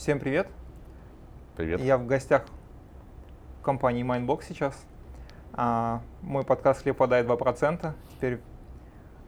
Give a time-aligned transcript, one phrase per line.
[0.00, 0.48] Всем привет.
[1.58, 1.78] Привет.
[1.78, 2.46] Я в гостях
[3.62, 4.86] компании Mindbox сейчас.
[5.52, 7.92] А, мой подкаст «Хлеб подает 2%».
[8.12, 8.40] Теперь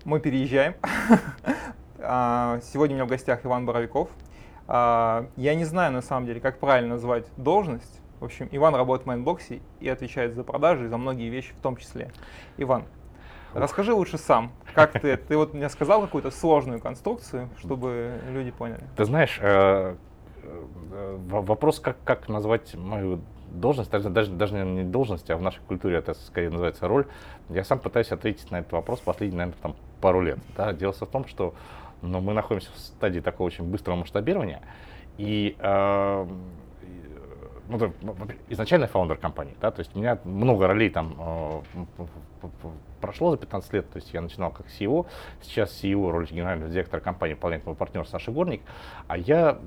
[0.06, 0.74] мы переезжаем.
[1.98, 4.08] а, сегодня у меня в гостях Иван Боровиков.
[4.66, 8.00] А, я не знаю, на самом деле, как правильно назвать должность.
[8.20, 11.60] В общем, Иван работает в Mindbox и отвечает за продажи и за многие вещи в
[11.60, 12.10] том числе.
[12.56, 12.84] Иван,
[13.52, 18.82] Расскажи лучше сам, как ты, ты вот мне сказал какую-то сложную конструкцию, чтобы люди поняли.
[18.96, 19.96] Ты знаешь, э,
[21.28, 25.96] вопрос, как, как назвать мою должность, даже, даже, даже не должность, а в нашей культуре
[25.96, 27.06] это скорее называется роль.
[27.48, 30.38] Я сам пытаюсь ответить на этот вопрос последние, наверное, там, пару лет.
[30.56, 30.72] Да?
[30.72, 31.54] Дело в том, что
[32.00, 34.62] ну, мы находимся в стадии такого очень быстрого масштабирования,
[35.18, 36.26] и э,
[37.68, 37.92] ну,
[38.48, 42.46] изначально фаундер компании, да, то есть у меня много ролей там э,
[43.00, 45.06] прошло за 15 лет, то есть я начинал как CEO,
[45.42, 48.62] сейчас CEO, роль генерального директора компании выполняет мой партнер Саша Горник,
[49.08, 49.58] а я,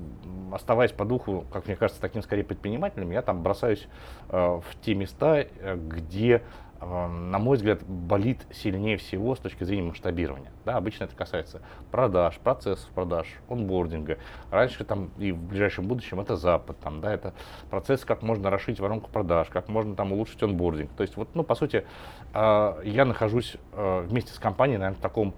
[0.52, 3.88] оставаясь по духу, как мне кажется, таким скорее предпринимателем, я там бросаюсь
[4.28, 6.42] э, в те места, э, где
[6.80, 10.50] на мой взгляд, болит сильнее всего с точки зрения масштабирования.
[10.64, 14.18] Да, обычно это касается продаж, процессов продаж, онбординга.
[14.50, 17.34] Раньше там и в ближайшем будущем это Запад, там, да, это
[17.70, 20.90] процесс, как можно расширить воронку продаж, как можно там улучшить онбординг.
[20.96, 21.86] То есть вот, ну, по сути,
[22.34, 25.34] э, я нахожусь э, вместе с компанией, наверное, в таком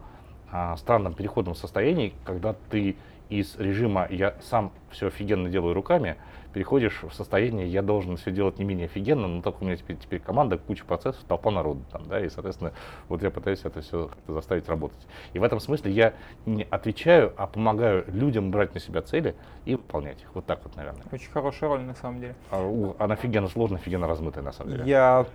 [0.53, 2.97] э, странном переходном состоянии, когда ты
[3.29, 6.17] из режима «я сам все офигенно делаю руками»,
[6.53, 9.97] переходишь в состояние «я должен все делать не менее офигенно, но только у меня теперь,
[9.97, 11.83] теперь команда, куча процессов, толпа народу».
[11.93, 12.73] Там, да, и, соответственно,
[13.09, 15.07] вот я пытаюсь это все заставить работать.
[15.33, 16.15] И в этом смысле я
[16.47, 20.35] не отвечаю, а помогаю людям брать на себя цели и выполнять их.
[20.35, 21.03] Вот так вот, наверное.
[21.13, 22.35] Очень хорошая роль, на самом деле.
[22.51, 24.85] А, она офигенно сложная, офигенно размытая, на самом деле.
[24.87, 25.27] Я,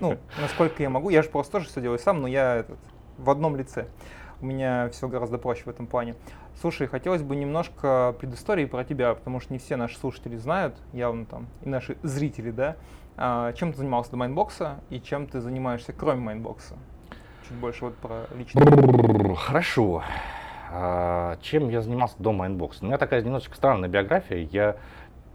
[0.00, 2.78] ну, насколько я могу, я же просто тоже все делаю сам, но я этот,
[3.18, 3.86] в одном лице.
[4.44, 6.16] У меня все гораздо проще в этом плане.
[6.60, 11.24] Слушай, хотелось бы немножко предыстории про тебя, потому что не все наши слушатели знают, явно
[11.24, 12.76] там, и наши зрители, да,
[13.16, 16.74] а, чем ты занимался до Mindbox а и чем ты занимаешься кроме Mindbox а.
[17.48, 19.34] Чуть больше вот про личное.
[19.34, 20.04] Хорошо.
[20.70, 22.84] А, чем я занимался до Mindbox а?
[22.84, 24.46] У меня такая немножечко странная биография.
[24.52, 24.76] Я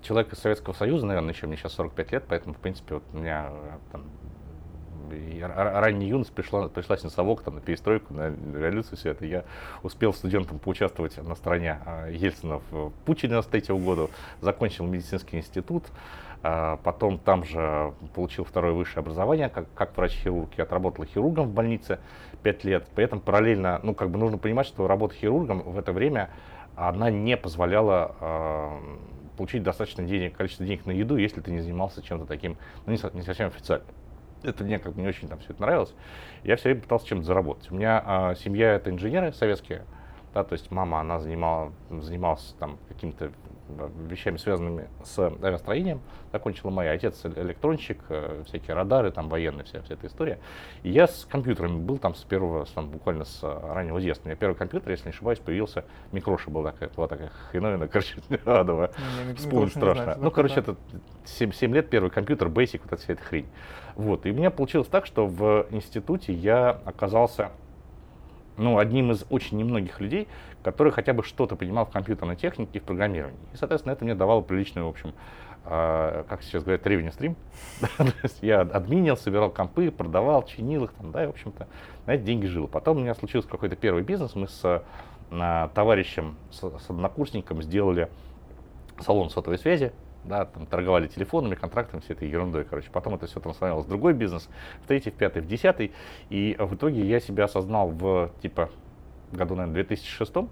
[0.04, 3.18] человек из Советского Союза, наверное, еще мне сейчас 45 лет, поэтому, в принципе, вот у
[3.18, 3.50] меня
[3.92, 4.04] там,
[5.14, 9.26] и ранняя юность пришла, пришлась на совок, там, на перестройку, на революцию, все это.
[9.26, 9.44] Я
[9.84, 14.08] успел студентом поучаствовать на стороне а, Ельцина в путче 93 года,
[14.42, 15.86] закончил медицинский институт,
[16.42, 20.50] а, потом там же получил второе высшее образование, как, как врач-хирург.
[20.58, 22.00] Я отработал хирургом в больнице
[22.44, 22.88] 5 лет.
[22.96, 26.30] При этом параллельно, ну, как бы нужно понимать, что работа хирургом в это время,
[26.76, 28.80] она не позволяла э,
[29.36, 33.00] получить достаточно денег, количество денег на еду, если ты не занимался чем-то таким, ну, не,
[33.18, 33.86] не совсем официально
[34.44, 35.94] это мне как бы не очень там все это нравилось.
[36.44, 37.72] Я все время пытался чем-то заработать.
[37.72, 39.86] У меня а, семья это инженеры советские,
[40.34, 43.32] да, то есть мама, она занимала, занималась там какими-то
[44.08, 46.92] вещами, связанными с авиастроением, закончила моя.
[46.92, 50.40] Отец электронщик, э, всякие радары, там военные, вся, вся эта история.
[50.84, 54.28] И я с компьютерами был там с первого, там, буквально с раннего детства.
[54.28, 58.16] У меня первый компьютер, если не ошибаюсь, появился, микроша была такая, была такая хреновина, короче,
[58.46, 58.92] адовая.
[59.38, 60.04] Вспомнить страшно.
[60.04, 60.76] Знаю, ну, короче, это
[61.26, 63.48] 7, 7 лет первый компьютер, Basic, вот эта вся эта хрень.
[63.96, 67.52] Вот, и у меня получилось так, что в институте я оказался
[68.60, 70.28] ну, одним из очень немногих людей,
[70.64, 73.40] который хотя бы что-то понимал в компьютерной технике и в программировании.
[73.54, 75.14] И, соответственно, это мне давало приличную, в общем,
[75.66, 77.36] э, как сейчас говорят, revenue stream.
[78.42, 81.68] я админил, собирал компы, продавал, чинил их, там, да, и, в общем-то,
[82.06, 82.68] на эти деньги жил.
[82.68, 84.84] Потом у меня случился какой-то первый бизнес, мы с
[85.32, 88.10] э, товарищем, с, с однокурсником сделали
[89.00, 89.94] салон сотовой связи,
[90.26, 92.90] да, там торговали телефонами, контрактами, всей этой ерундой, короче.
[92.92, 94.50] Потом это все трансформировалось в другой бизнес,
[94.84, 95.92] в третий, в пятый, в десятый.
[96.30, 98.70] И в итоге я себя осознал в, типа,
[99.36, 100.50] году, наверное, 2006 в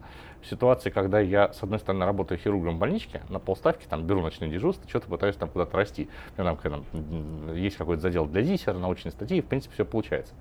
[0.48, 4.50] ситуации, когда я, с одной стороны, работаю хирургом в больничке, на полставки, там, беру ночное
[4.50, 6.10] дежурство, что-то пытаюсь там куда-то расти.
[6.38, 9.86] У меня там, там есть какой-то задел для диссера, научной статьи, и, в принципе, все
[9.86, 10.34] получается.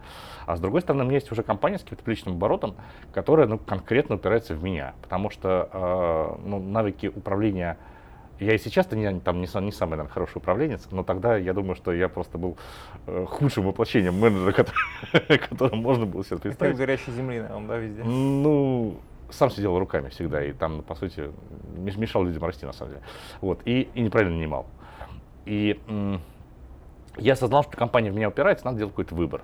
[0.47, 2.77] А с другой стороны, у меня есть уже компания с каким-то приличным оборотом,
[3.13, 7.79] которая, ну, конкретно упирается в меня, потому что, э, ну, навыки управления
[8.39, 11.75] я и сейчас-то не, там, не, не самый наверное, хороший управленец, но тогда я думаю,
[11.75, 12.57] что я просто был
[13.07, 16.73] э, худшим воплощением менеджера, который, которым можно было себе представить.
[16.73, 18.05] Как горящей земли, наверное, да, везде?
[18.05, 18.99] Ну,
[19.31, 21.31] сам сидел руками всегда, и там, по сути,
[21.77, 23.05] мешал людям расти, на самом деле.
[23.41, 24.67] Вот, и, и неправильно нанимал.
[25.47, 25.81] И
[27.19, 29.43] я осознал, что компания в меня упирается, надо делать какой-то выбор.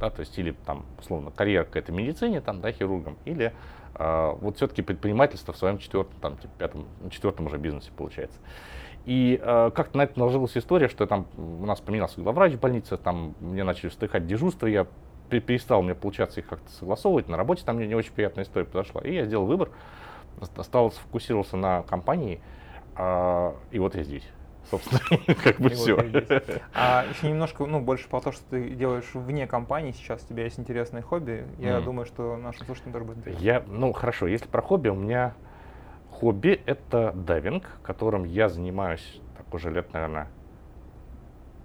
[0.00, 3.52] Да, то есть, или там, условно, карьера какая-то в медицине, там, да, хирургом, или
[3.98, 8.38] вот все-таки предпринимательство в своем четвертом, там, типа, пятом, четвертом уже бизнесе получается.
[9.04, 12.96] И э, как-то на это наложилась история, что там у нас поменялся главврач в больнице,
[12.96, 14.86] там мне начали встыхать дежурства, я
[15.28, 19.02] перестал мне получаться их как-то согласовывать, на работе там мне не очень приятная история произошла.
[19.02, 19.70] И я сделал выбор,
[20.62, 22.40] стал сфокусировался на компании,
[22.96, 24.24] А, и вот я здесь.
[24.70, 25.00] Собственно,
[25.42, 25.96] как бы все.
[26.74, 30.44] А еще немножко, ну, больше про то, что ты делаешь вне компании сейчас, у тебя
[30.44, 31.46] есть интересные хобби.
[31.58, 33.42] Я думаю, что нашим слушателям тоже будет интересно.
[33.42, 35.34] Я, ну хорошо, если про хобби, у меня
[36.10, 40.28] хобби это дайвинг, которым я занимаюсь так уже лет, наверное,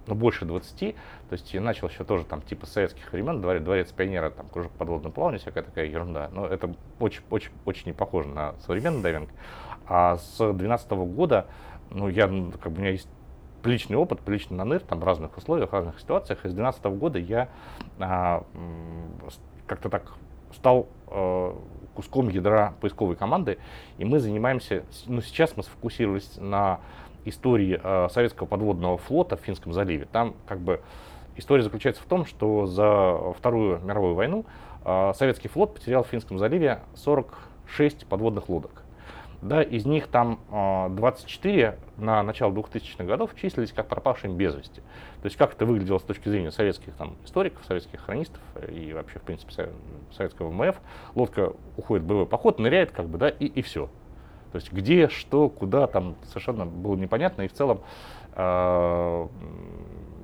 [0.06, 0.78] ну, больше 20.
[0.78, 4.72] То есть я начал еще тоже там типа советских времен, дворец, дворец пионера, там кружок
[4.72, 6.28] подводного плавания, всякая такая ерунда.
[6.32, 9.30] Но это очень, очень, очень не похоже на современный дайвинг.
[9.86, 11.46] А с 2012 года,
[11.90, 13.08] ну, я, ну, как бы у меня есть
[13.62, 16.44] приличный опыт, приличный наныр, там в разных условиях, в разных ситуациях.
[16.44, 17.48] И с 2012 года я
[17.98, 18.44] а,
[19.66, 20.14] как-то так
[20.54, 21.54] стал э,
[21.94, 23.58] куском ядра поисковой команды,
[23.98, 26.80] и мы занимаемся, ну сейчас мы сфокусировались на
[27.24, 30.06] истории э, советского подводного флота в Финском заливе.
[30.10, 30.80] Там как бы
[31.36, 34.44] история заключается в том, что за Вторую мировую войну
[34.84, 38.82] э, советский флот потерял в Финском заливе 46 подводных лодок.
[39.42, 44.82] Да, из них там э, 24 на начало 2000-х годов числились как пропавшими без вести.
[45.22, 49.18] То есть как это выглядело с точки зрения советских там, историков, советских хронистов и вообще,
[49.18, 49.68] в принципе, со-
[50.14, 50.76] советского МФ.
[51.14, 53.88] Лодка уходит в боевой поход, ныряет, как бы, да, и, и все.
[54.52, 57.80] То есть где, что, куда, там совершенно было непонятно, и в целом
[58.36, 59.28] м,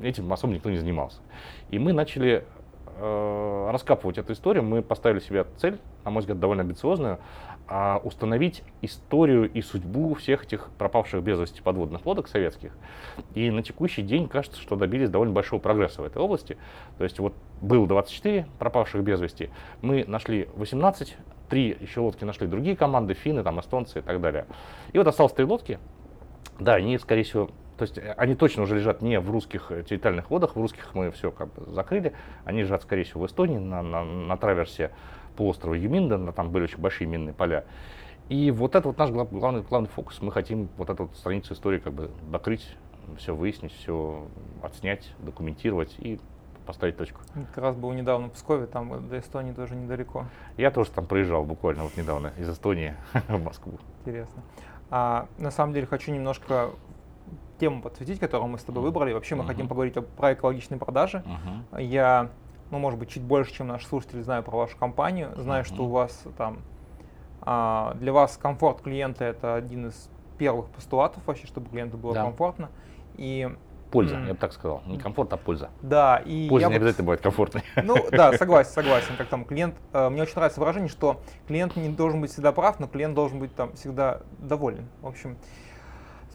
[0.03, 1.21] этим особо никто не занимался.
[1.71, 2.45] И мы начали
[2.99, 7.19] э, раскапывать эту историю, мы поставили себе цель, на мой взгляд, довольно амбициозную,
[7.69, 12.73] а, установить историю и судьбу всех этих пропавших без вести подводных лодок советских.
[13.35, 16.57] И на текущий день кажется, что добились довольно большого прогресса в этой области.
[16.99, 19.51] То есть вот было 24 пропавших без вести,
[19.83, 21.17] мы нашли 18,
[21.49, 24.47] три еще лодки нашли другие команды, финны, там, эстонцы и так далее.
[24.93, 25.79] И вот осталось три лодки,
[26.59, 29.83] да, они, скорее всего, то есть э, они точно уже лежат не в русских э,
[29.83, 32.13] территориальных водах, в русских мы все как бы закрыли,
[32.45, 34.91] они лежат, скорее всего, в Эстонии, на, на, на траверсе
[35.37, 37.65] полуострова Юминда, на- там были очень большие минные поля.
[38.29, 41.55] И вот это вот наш глав- главный, главный фокус, мы хотим вот эту вот страницу
[41.55, 42.77] истории как бы докрыть,
[43.19, 44.27] все выяснить, все
[44.63, 46.19] отснять, документировать и
[46.67, 47.21] поставить точку.
[47.55, 50.25] Как раз был недавно в Пскове, там до Эстонии тоже недалеко.
[50.57, 52.97] Я тоже там проезжал буквально вот недавно из Эстонии
[53.29, 53.79] в Москву.
[54.01, 54.43] Интересно.
[54.91, 56.71] А, на самом деле хочу немножко
[57.61, 59.13] тему подсветить, которую мы с тобой выбрали.
[59.13, 59.49] Вообще мы Мгм.
[59.49, 61.23] хотим поговорить о- про экологичные продажи.
[61.79, 62.31] Я,
[62.71, 65.33] ну, может быть, чуть больше, чем наши слушатели, знаю про вашу компанию.
[65.37, 66.59] Знаю, что у вас там
[67.43, 72.25] а, для вас комфорт клиента это один из первых постулатов вообще, чтобы клиенту было Да.
[72.25, 72.71] комфортно.
[73.17, 73.49] И
[73.91, 74.83] Польза, я бы так сказал.
[74.87, 75.71] Не комфорт, а польза.
[75.81, 77.63] да, и Польза не вот- обязательно бывает комфортной.
[77.83, 79.15] Ну да, согласен, согласен.
[79.17, 82.81] Как там клиент, э, мне очень нравится выражение, что клиент не должен быть всегда прав,
[82.81, 84.89] но клиент должен быть там всегда доволен.
[85.03, 85.39] В общем,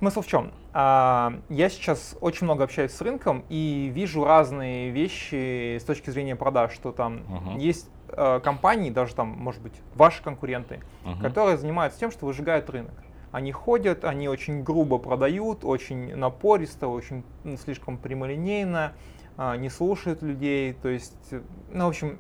[0.01, 0.51] смысл в чем?
[0.73, 6.35] А, я сейчас очень много общаюсь с рынком и вижу разные вещи с точки зрения
[6.35, 7.57] продаж, что там Мгм.
[7.59, 11.21] есть э, компании, даже там, может быть, ваши конкуренты, Мгм.
[11.21, 12.95] которые занимаются тем, что выжигают рынок.
[13.31, 18.93] Они ходят, они очень грубо продают, очень напористо, очень м, слишком прямолинейно,
[19.37, 20.73] а, не слушают людей.
[20.73, 21.31] То есть,
[21.69, 22.17] ну, в общем,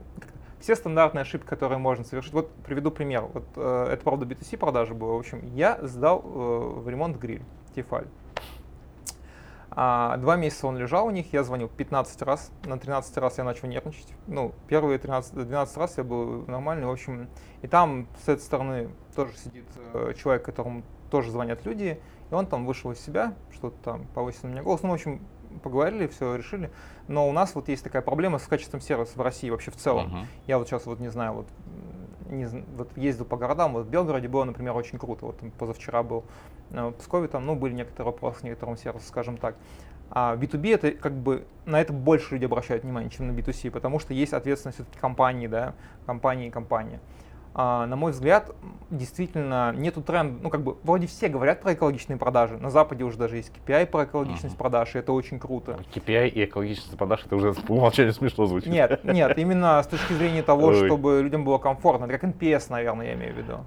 [0.59, 2.31] все стандартные ошибки, которые можно совершить.
[2.33, 3.23] Вот приведу пример.
[3.23, 5.13] Вот э, это, правда, B2C продажа была.
[5.15, 7.41] В общем, я сдал э, в ремонт гриль
[7.75, 8.07] Тефаль.
[9.73, 13.45] А, два месяца он лежал у них, я звонил 15 раз, на 13 раз я
[13.45, 14.07] начал нервничать.
[14.27, 17.29] Ну, первые 13, 12 раз я был нормальный, в общем.
[17.61, 22.47] И там с этой стороны тоже сидит э, человек, которому тоже звонят люди, и он
[22.47, 24.81] там вышел из себя, что-то там повысил на меня голос.
[24.83, 25.21] Ну, в общем,
[25.63, 26.69] поговорили, все решили.
[27.07, 30.07] Но у нас вот есть такая проблема с качеством сервиса в России вообще в целом.
[30.07, 30.27] Мгм.
[30.47, 31.47] Я вот сейчас вот не знаю, вот,
[32.31, 35.27] не, вот ездил по городам, вот в Белгороде было, например, очень круто.
[35.27, 36.23] Вот позавчера был
[36.69, 39.55] в Пскове, там, ну, были некоторые вопросы к некоторым сервису, скажем так.
[40.09, 43.99] А B2B это как бы на это больше люди обращают внимание, чем на B2C, потому
[43.99, 45.73] что есть ответственность все-таки компании, да,
[46.05, 46.99] компании и компании.
[47.53, 48.49] А, на мой взгляд,
[48.89, 53.17] действительно нету тренда, ну как бы вроде все говорят про экологичные продажи, на Западе уже
[53.17, 54.57] даже есть KPI про экологичность Мгм.
[54.57, 55.77] продаж, и это очень круто.
[55.93, 58.71] KPI и экологичность продаж, это уже по умолчанию смешно звучит.
[58.71, 63.07] Нет, нет, именно с точки зрения того, чтобы людям было комфортно, это как NPS, наверное,
[63.07, 63.59] я имею в виду.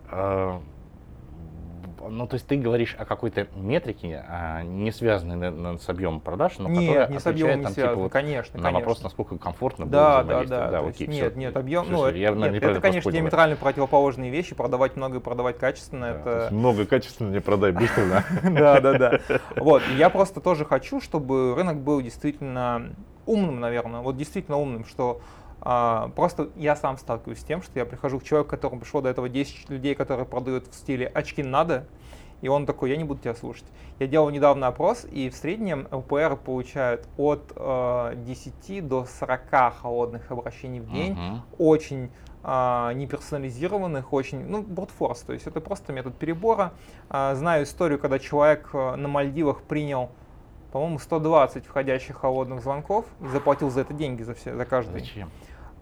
[2.08, 6.58] Ну, то есть ты говоришь о какой-то метрике, а, не связанной наверное, с объемом продаж,
[6.58, 8.80] но нет, которая не с объемом не там, типа, связано, вот конечно, на конечно.
[8.80, 10.70] вопрос, насколько комфортно было Да, да, да.
[10.70, 11.24] то окей, есть всё.
[11.24, 13.16] нет, нет, объем, Всё, ну, это, я, наверное, нет, это, конечно, понял.
[13.16, 16.54] диаметрально противоположные вещи, продавать много и продавать качественно, Да, то это...
[16.54, 18.24] много качественно не продай быстро, да?
[18.50, 19.20] Да, да, да.
[19.56, 22.94] Вот, я просто тоже хочу, чтобы рынок был действительно
[23.26, 25.20] умным, наверное, вот действительно умным, что
[25.64, 29.08] а, просто я сам сталкиваюсь с тем, что я прихожу к человеку, которому пришло до
[29.08, 31.86] этого 10 людей, которые продают в стиле очки надо,
[32.42, 33.64] и он такой, я не буду тебя слушать.
[33.98, 40.30] Я делал недавно опрос, и в среднем ЛПР получают от э, 10 до 40 холодных
[40.30, 41.42] обращений в день, Мгм.
[41.58, 42.10] очень
[42.46, 46.74] а, не персонализированных, очень, ну, брутфорс, то есть это просто метод перебора.
[47.08, 50.10] А, знаю историю, когда человек э, на Мальдивах принял,
[50.70, 55.00] по-моему, 120 входящих холодных звонков и заплатил за это деньги за, все, за каждый.
[55.00, 55.30] Зачем?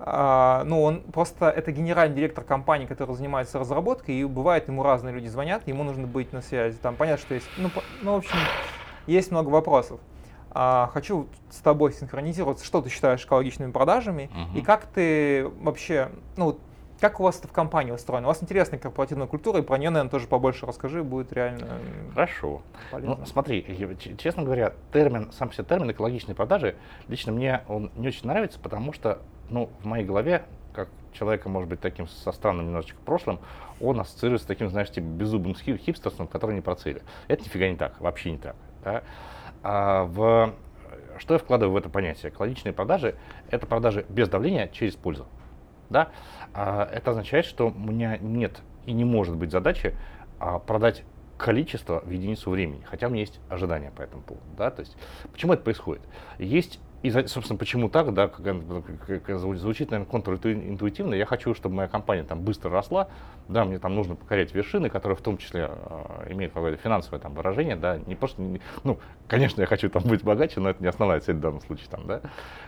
[0.05, 5.15] А, ну, он просто, это генеральный директор компании, который занимается разработкой, и бывает, ему разные
[5.15, 6.77] люди звонят, ему нужно быть на связи.
[6.79, 8.39] Там понятно, что есть, ну, по, ну в общем,
[9.07, 10.01] есть много вопросов.
[10.51, 14.59] А, хочу с тобой синхронизироваться, что ты считаешь экологичными продажами Мгм.
[14.59, 16.59] и как ты вообще, ну,
[17.01, 18.27] как у вас это в компании устроено?
[18.27, 21.81] У вас интересная корпоративная культура, и про нее, наверное, тоже побольше расскажи, будет реально
[22.15, 22.63] Хорошо.
[22.91, 23.17] полезно.
[23.19, 23.67] Ну, смотри,
[24.19, 26.77] честно говоря, термин, сам себе термин экологичные продажи,
[27.09, 29.21] лично мне он не очень нравится, потому что,
[29.53, 30.45] ну, в моей голове,
[30.75, 33.39] как человека, может быть, таким со странным немножечко прошлым,
[33.81, 37.03] он ассоциируется с таким, знаешь, типа беззубым хип- хипстерством, который не про цели.
[37.29, 38.57] Это нифига не так, вообще не так.
[38.85, 39.03] да.
[39.63, 40.55] А в...
[41.19, 42.33] Что я вкладываю в это понятие?
[42.33, 43.15] Экологичные продажи–
[43.51, 45.27] это продажи без давления через пользу.
[45.91, 46.09] Да?
[46.55, 49.95] А это означает, что у меня нет и не может быть задачи
[50.41, 51.05] а, продать
[51.37, 54.47] количество в единицу времени, хотя у меня есть ожидания по этому поводу.
[54.57, 54.71] Да?
[54.71, 54.97] То есть,
[55.33, 56.03] почему это происходит?
[56.39, 61.55] Есть, и, собственно, почему так, да, как, как- как зву- звучит, наверное, контринтуитивно, я хочу,
[61.55, 63.09] чтобы моя компания там быстро росла,
[63.49, 67.35] да, мне там нужно покорять вершины, которые в том числе э, имеют какое-то финансовое там
[67.35, 70.89] выражение, да, не просто, не- ну, конечно, я хочу там быть богаче, но это не
[70.89, 72.21] основная цель в данном случае там, да,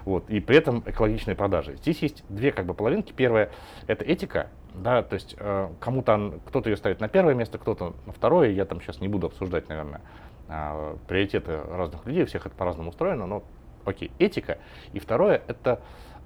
[0.04, 1.76] вот, и при этом экологичные продажи.
[1.76, 3.12] Здесь есть две как бы половинки.
[3.12, 3.50] Первая–
[3.86, 8.12] это этика, да, то есть э, кому-то, кто-то ее ставит на первое место, кто-то на
[8.12, 10.00] второе, я там сейчас не буду обсуждать, наверное,
[10.48, 13.44] а, приоритеты разных людей, всех это по-разному устроено, но
[13.84, 14.58] окей, этика.
[14.92, 15.80] И второе– это,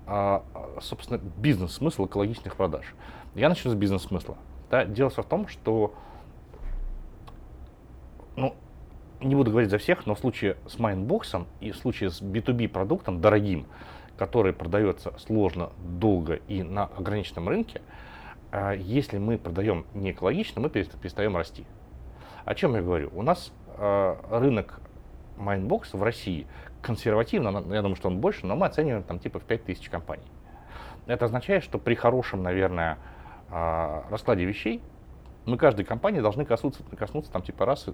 [0.07, 2.95] а, а, собственно, бизнес-смысл экологичных продаж.
[3.35, 4.37] Я начну с бизнес-смысла.
[4.71, 5.95] Да, дело в том, что,
[8.37, 8.55] ну,
[9.21, 12.23] не буду говорить за всех, но в случае с Mindbox ом и в случае с
[12.23, 13.67] B2B продуктом дорогим,
[14.17, 17.83] который продается сложно, долго и на ограниченном рынке,
[18.51, 21.67] а, если мы продаем не экологично, мы перест- перестаем расти.
[22.45, 23.11] О чем я говорю?
[23.15, 24.81] У нас э, рынок
[25.37, 26.47] Mindbox в России
[26.83, 30.27] консервативно, но я думаю, что он больше, но мы оцениваем там типа в 5000 компаний.
[31.07, 32.99] Это означает, что при хорошем, наверное,
[33.51, 34.83] э, раскладе вещей
[35.49, 37.87] мы каждой компании должны коснуться, коснуться там типа раз,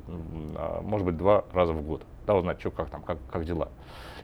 [0.56, 3.68] а, может быть, два раза в год, да, узнать, что, как там, как, как дела.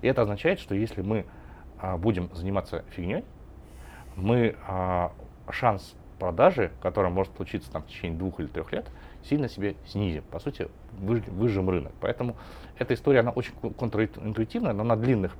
[0.02, 1.26] И это означает, что если мы
[1.78, 3.24] а, будем заниматься фигней,
[4.16, 5.12] мы а,
[5.48, 8.86] шанс продажи, который может случиться там в течение двух или трех лет,
[9.22, 10.24] сильно себе снизим.
[10.24, 10.68] По сути,
[11.00, 11.92] выж- выжжем рынок.
[12.00, 12.36] Поэтому
[12.80, 15.36] эта история, она очень кон- контринтуитивная, но на длинных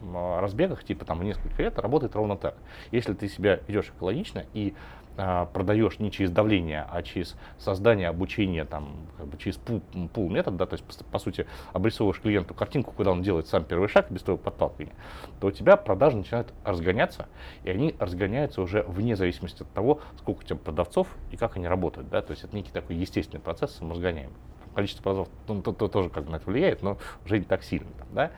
[0.00, 2.54] разбегах, типа там несколько лет, работает ровно так.
[2.92, 4.74] Если ты себя ведешь экологично и
[5.16, 9.82] а, продаешь не через давление, а через создание обучения, там, как бы через пул,
[10.14, 13.64] пул метод, да, то есть, по, по сути, обрисовываешь клиенту картинку, куда он делает сам
[13.64, 14.94] первый шаг без твоего подталкивания,
[15.40, 17.26] то у тебя продажи начинают разгоняться,
[17.64, 21.66] и они разгоняются уже вне зависимости от того, сколько у тебя продавцов и как они
[21.66, 24.36] работают, да, то есть это некий такой естественный процесс саморазгоняемый.
[24.74, 27.62] Количество продавцов ну, то, то тоже как бы на это влияет, но уже не так
[27.62, 28.30] сильно, там, да.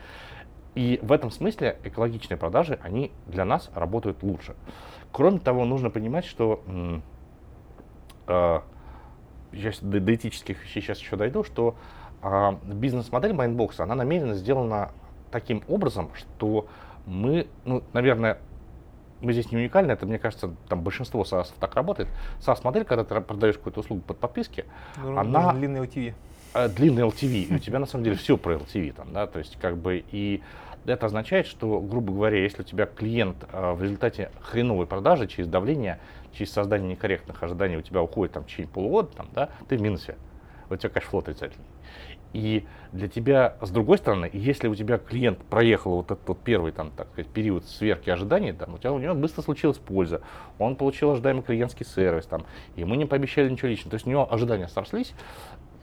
[0.74, 4.54] И в этом смысле экологичные продажи, они для нас работают лучше.
[5.12, 6.62] Кроме того, нужно понимать, что
[8.28, 8.60] э,
[9.52, 11.74] я до, до этических вещей сейчас еще дойду, что
[12.22, 14.92] а, бизнес-модель Mindbox а, она намеренно сделана
[15.30, 16.66] таким образом, что
[17.06, 18.38] мы, ну, наверное,
[19.20, 22.08] мы здесь не уникальны, это, мне кажется, там большинство SaaS так работает.
[22.40, 24.64] SaaS-модель, когда ты продаешь какую-то услугу по подписке,
[24.96, 26.14] Нужен- она- длинный LTV.
[26.54, 29.38] э, длинный LTV, и у тебя на самом деле все про LTV там, да, то
[29.38, 30.42] есть как бы и
[30.86, 35.46] это означает, что, грубо говоря, если у тебя клиент э, в результате хреновой продажи через
[35.48, 35.98] давление,
[36.32, 39.82] через создание некорректных ожиданий у тебя уходит там в течение полугода, там, да, ты в
[39.82, 40.16] минусе,
[40.70, 41.66] у тебя cash flow отрицательный.
[42.32, 46.70] И для тебя, с другой стороны, если у тебя клиент проехал вот этот вот первый
[46.70, 50.22] там, так сказать, период сверки ожиданий, там, у тебя у него быстро случилась польза,
[50.58, 52.44] он получил ожидаемый клиентский сервис, там,
[52.76, 55.12] ему не пообещали ничего личного, то есть у него ожидания срослись,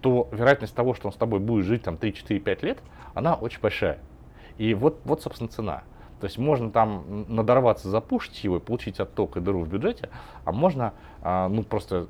[0.02, 2.78] то вероятность того, что он с тобой будет жить там 3, 4, 5 лет,
[3.14, 4.00] она очень большая.
[4.58, 5.84] И вот, вот собственно, цена.
[6.20, 10.10] То есть можно там надорваться, запушить его и получить отток и дыру в бюджете,
[10.46, 12.08] а можно а, ну, просто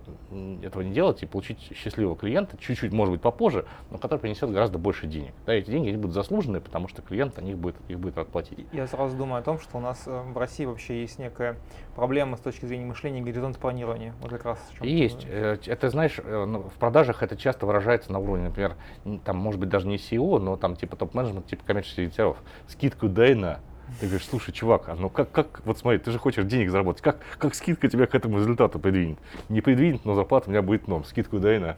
[0.61, 4.77] этого не делать и получить счастливого клиента, чуть-чуть, может быть, попозже, но который принесет гораздо
[4.77, 5.33] больше денег.
[5.45, 8.27] Да, эти деньги они будут заслуженные, потому что клиент о них будет, их будет рад
[8.27, 8.59] платить.
[8.71, 11.57] Я сразу думаю о том, что у нас э, в России вообще есть некая
[11.95, 14.13] проблема с точки зрения мышления и горизонта планирования.
[14.21, 15.25] Вот как раз Есть.
[15.27, 18.75] э, Это, знаешь, э, ну, в продажах это часто выражается на уровне, например,
[19.23, 22.37] там, может быть, даже не SEO, но там типа топ-менеджмент, типа коммерческих директоров.
[22.67, 23.61] Скидку дай на,
[23.99, 27.01] Ты говоришь, слушай, чувак, а ну как, как, вот смотри, ты же хочешь денег заработать,
[27.01, 29.17] как, как скидка тебя к этому результату придвинет?
[29.49, 31.77] Не придвинет, но зарплата у меня будет норм, скидку дай на.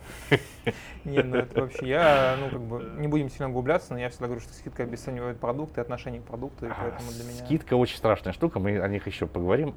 [1.06, 4.26] Не, ну это вообще, я, ну как бы, не будем сильно углубляться, но я всегда
[4.26, 7.46] говорю, что скидка обесценивает продукты, отношение к продукту, и поэтому для меня...
[7.46, 9.76] Скидка очень страшная штука, мы о них еще поговорим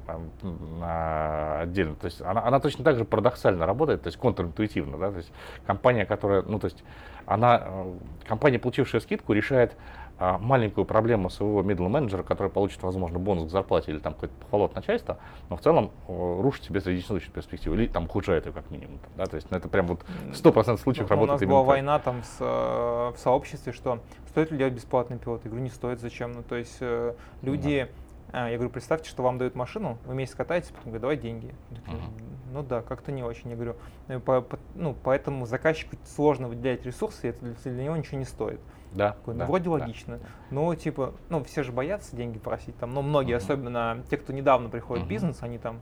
[0.81, 1.95] а, отдельно.
[1.95, 5.31] То есть она, она точно так же парадоксально работает, то есть контринтуитивно, да, то есть
[5.65, 6.83] компания, которая, ну то есть
[7.25, 7.93] она, э,
[8.27, 13.51] компания, получившая скидку, решает а, маленькую проблему своего middle менеджера, который получит, возможно, бонус к
[13.51, 15.17] зарплате или там какой-то похвалу от начальства,
[15.49, 18.99] но в целом рушит себе среднесрочную перспективу или там ухудшает ее как минимум.
[19.17, 19.25] Да?
[19.25, 21.67] То есть ну, это прям вот сто процентов случаев ну, работает У нас была так.
[21.67, 25.41] война там с, э, в сообществе, что стоит ли делать бесплатный пилот?
[25.43, 26.31] Я говорю, не стоит, зачем?
[26.33, 27.87] Ну, то есть э, люди...
[28.31, 28.47] Да.
[28.47, 31.53] Я говорю, представьте, что вам дают машину, вы месяц катаетесь, потом говорю, давай деньги.
[31.69, 32.33] Такие, uh-huh.
[32.53, 33.51] Ну да, как-то не очень.
[33.51, 33.75] Я говорю,
[34.07, 38.17] «Ну, по, по, ну, поэтому заказчику сложно выделять ресурсы, и это для, для него ничего
[38.17, 38.59] не стоит.
[38.93, 39.11] Да.
[39.11, 39.71] Такой, ну, да вроде да.
[39.71, 40.19] логично.
[40.51, 43.37] Но типа, ну все же боятся деньги просить, там, но многие, uh-huh.
[43.37, 45.07] особенно те, кто недавно приходит uh-huh.
[45.07, 45.79] в бизнес, они там,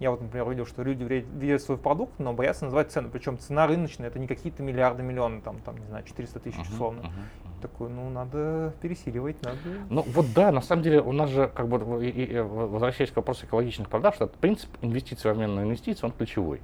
[0.00, 3.08] я вот, например, видел, что люди верят в свой продукт, но боятся называть цену.
[3.10, 6.72] Причем цена рыночная, это не какие-то миллиарды, миллионы, там, там, не знаю, 400 тысяч uh-huh.
[6.72, 7.00] условно.
[7.00, 7.62] Uh-huh.
[7.62, 9.58] Такой, ну, надо пересиливать, надо...
[9.90, 13.88] Ну, вот да, на самом деле у нас же, как бы, возвращаясь к вопросу экологичных
[13.88, 16.60] продаж, что принцип инвестиций в обмен на инвестиции, он ключевой.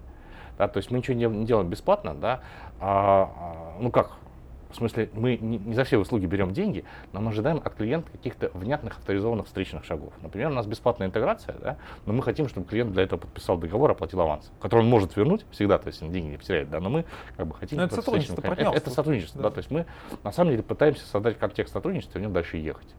[0.57, 2.43] Да, то есть мы ничего не, не делаем бесплатно, да,
[2.81, 4.13] а, а ну как,
[4.75, 8.51] в смысле, мы не, за все услуги берем деньги, но мы ожидаем от клиента каких-то
[8.55, 10.13] внятных авторизованных встречных шагов.
[10.21, 11.77] Например, у нас бесплатная интеграция, да,
[12.07, 15.47] но мы хотим, чтобы клиент для этого подписал договор, оплатил аванс, который он может вернуть
[15.53, 17.05] всегда, то есть он деньги не потеряет, да, но мы
[17.37, 17.79] как бы хотим...
[17.79, 19.49] Но это сотрудничество, это, это сотрудничество, да.
[19.49, 19.87] да, то есть мы
[20.25, 22.97] на самом деле пытаемся создать контекст сотрудничества и в нем дальше ехать.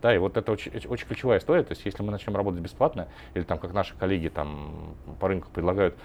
[0.00, 1.64] Да, и вот это очень, очень ключевая история.
[1.64, 5.48] То есть, если мы начнем работать бесплатно, или там, как наши коллеги там по рынку
[5.52, 5.96] предлагают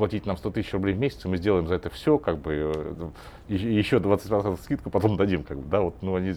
[0.00, 3.54] платить нам 100 тысяч рублей в месяц, мы сделаем за это все, как бы, э,
[3.54, 6.32] еще 20% скидку потом дадим, как бы, да, вот, ну, они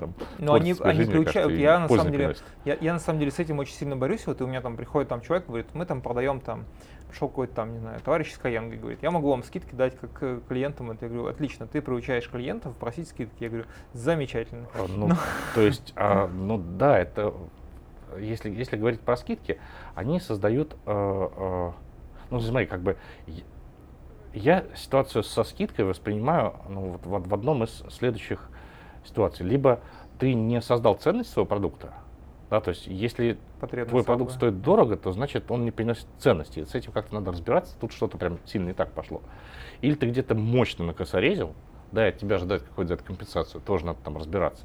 [0.00, 3.38] там, Но они, они приучают, я на самом деле, я, я на самом деле с
[3.38, 6.00] этим очень сильно борюсь, вот и у меня там приходит там человек, говорит, мы там
[6.02, 6.64] продаем там,
[7.08, 10.44] пришел какой-то там, не знаю, товарищ из Каенга, говорит, я могу вам скидки дать как
[10.48, 14.66] клиентам, это, я говорю, отлично, ты приучаешь клиентов просить скидки, я говорю, замечательно.
[14.74, 15.16] А, ну, Но...
[15.54, 17.32] то есть, а, ну да, это,
[18.18, 19.60] если, если говорить про скидки,
[19.94, 21.72] они создают э, э,
[22.30, 22.96] ну, смотри, как бы
[24.32, 28.50] я ситуацию со скидкой воспринимаю ну, вот в, в одном из следующих
[29.04, 29.46] ситуаций.
[29.46, 29.80] Либо
[30.18, 31.94] ты не создал ценность своего продукта,
[32.50, 33.38] да, то есть если
[33.88, 34.36] твой продукт да.
[34.36, 36.64] стоит дорого, то значит он не приносит ценности.
[36.64, 39.22] С этим как-то надо разбираться, тут что-то прям сильно не так пошло.
[39.80, 41.54] Или ты где-то мощно накосорезил,
[41.92, 44.64] да, и от тебя ожидают какую-то компенсацию, тоже надо там разбираться.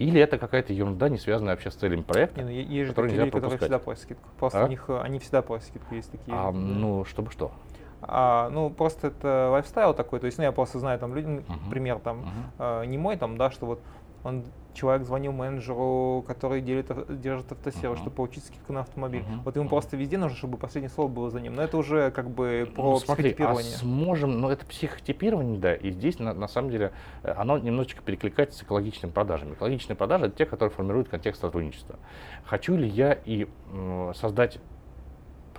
[0.00, 3.18] Или это какая-то ерунда, не связанная вообще с целями проекта, не, ну, есть же которые
[3.18, 4.28] люди, которые всегда просят скидку.
[4.38, 4.64] Просто а?
[4.64, 6.34] у них, э, они всегда просят скидку, есть такие.
[6.34, 7.52] А, ну, чтобы что?
[8.00, 11.68] А, ну, просто это лайфстайл такой, то есть, ну, я просто знаю там люди, uh-huh.
[11.68, 12.24] пример там,
[12.58, 12.82] uh-huh.
[12.82, 13.80] э, не мой там, да, что вот
[14.24, 18.02] он человек звонил менеджеру, который делит, держит автосервис, uh-huh.
[18.02, 19.22] чтобы получить скидку на автомобиль.
[19.22, 19.42] Uh-huh.
[19.44, 21.54] Вот ему просто везде нужно, чтобы последнее слово было за ним.
[21.54, 23.74] Но это уже как бы ну, про ну, смотри, психотипирование.
[23.74, 28.02] А сможем, но это психотипирование, да, и здесь на, на самом деле э, оно немножечко
[28.02, 29.52] перекликается с экологичными продажами.
[29.54, 31.96] Экологичные продажи это те, которые формируют контекст сотрудничества.
[32.44, 34.58] Хочу ли я и э, создать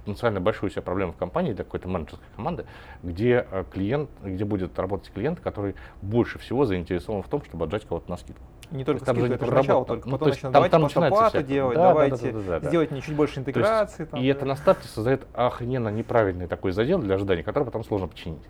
[0.02, 2.65] потенциально большую себе проблему в компании для какой-то менеджерской команды,
[3.04, 7.86] где э, клиент, где будет работать клиент, который больше всего заинтересован в том, чтобы отжать
[7.86, 8.43] кого-то на скидку.
[8.72, 10.08] Не только скидку, это же начало только.
[10.08, 13.02] Ну, Потом начинают, давайте там начинается делать, да, давайте да, да, да, да, сделать мне
[13.02, 14.04] чуть больше интеграции.
[14.04, 14.32] Есть, там, и да.
[14.32, 18.44] это на старте создает охрененно неправильный такой задел для ожидания, который потом сложно починить.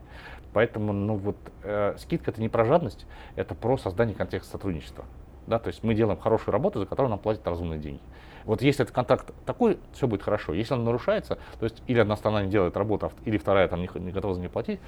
[0.53, 5.05] Поэтому, ну вот, э, скидка это не про жадность, это про создание контекста сотрудничества.
[5.47, 8.01] Да, то есть мы делаем хорошую работу, за которую нам платят разумные деньги.
[8.45, 10.53] Вот если этот контакт такой, все будет хорошо.
[10.53, 13.89] Если он нарушается, то есть или одна сторона не делает работу, или вторая там не,
[13.95, 14.79] не готова за нее платить,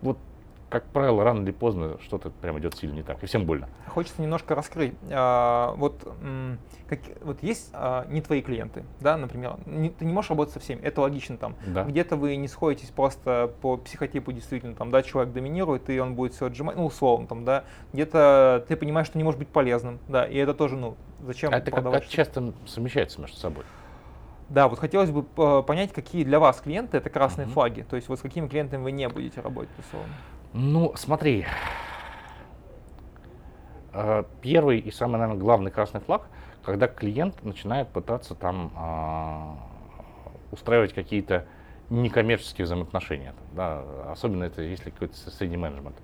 [0.00, 0.18] вот
[0.72, 3.68] как правило, рано или поздно что-то прям идет сильно не так, и всем больно.
[3.88, 4.94] Хочется немножко раскрыть.
[5.10, 6.00] А, вот,
[6.88, 10.60] как, вот есть а, не твои клиенты, да, например, не, ты не можешь работать со
[10.60, 11.56] всеми, это логично там.
[11.66, 11.84] Да.
[11.84, 16.32] Где-то вы не сходитесь просто по психотипу действительно, там, да, человек доминирует, и он будет
[16.32, 17.64] все отжимать, ну, условно, там, да.
[17.92, 21.58] Где-то ты понимаешь, что не может быть полезным, да, и это тоже, ну, зачем а
[21.58, 23.64] это как, как часто совмещается между собой?
[24.48, 25.22] Да, вот хотелось бы
[25.62, 27.52] понять, какие для вас клиенты это красные uh-huh.
[27.52, 30.12] флаги, то есть вот с какими клиентами вы не будете работать, условно.
[30.54, 31.46] Ну, смотри,
[33.94, 36.26] э, первый и самый, наверное, главный красный флаг,
[36.62, 39.56] когда клиент начинает пытаться там а,
[40.50, 41.46] устраивать какие-то
[41.88, 45.96] некоммерческие взаимоотношения, да, особенно это если какой-то средний менеджмент.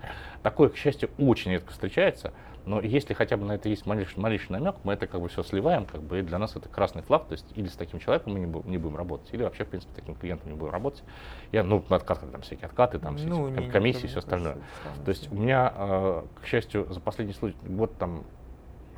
[0.42, 2.32] Такое, к счастью, очень редко встречается,
[2.68, 5.42] но если хотя бы на это есть малейший, малейший намек, мы это как бы все
[5.42, 8.34] сливаем, как бы, и для нас это красный флаг, то есть или с таким человеком
[8.34, 11.02] мы не, будем, не будем работать, или вообще, в принципе, таким клиентом не будем работать.
[11.50, 14.58] Я, ну, откаты, там всякие откаты, там ну, все комиссии, все остальное.
[15.04, 18.24] То есть у меня, э, к счастью, за последний случай, год там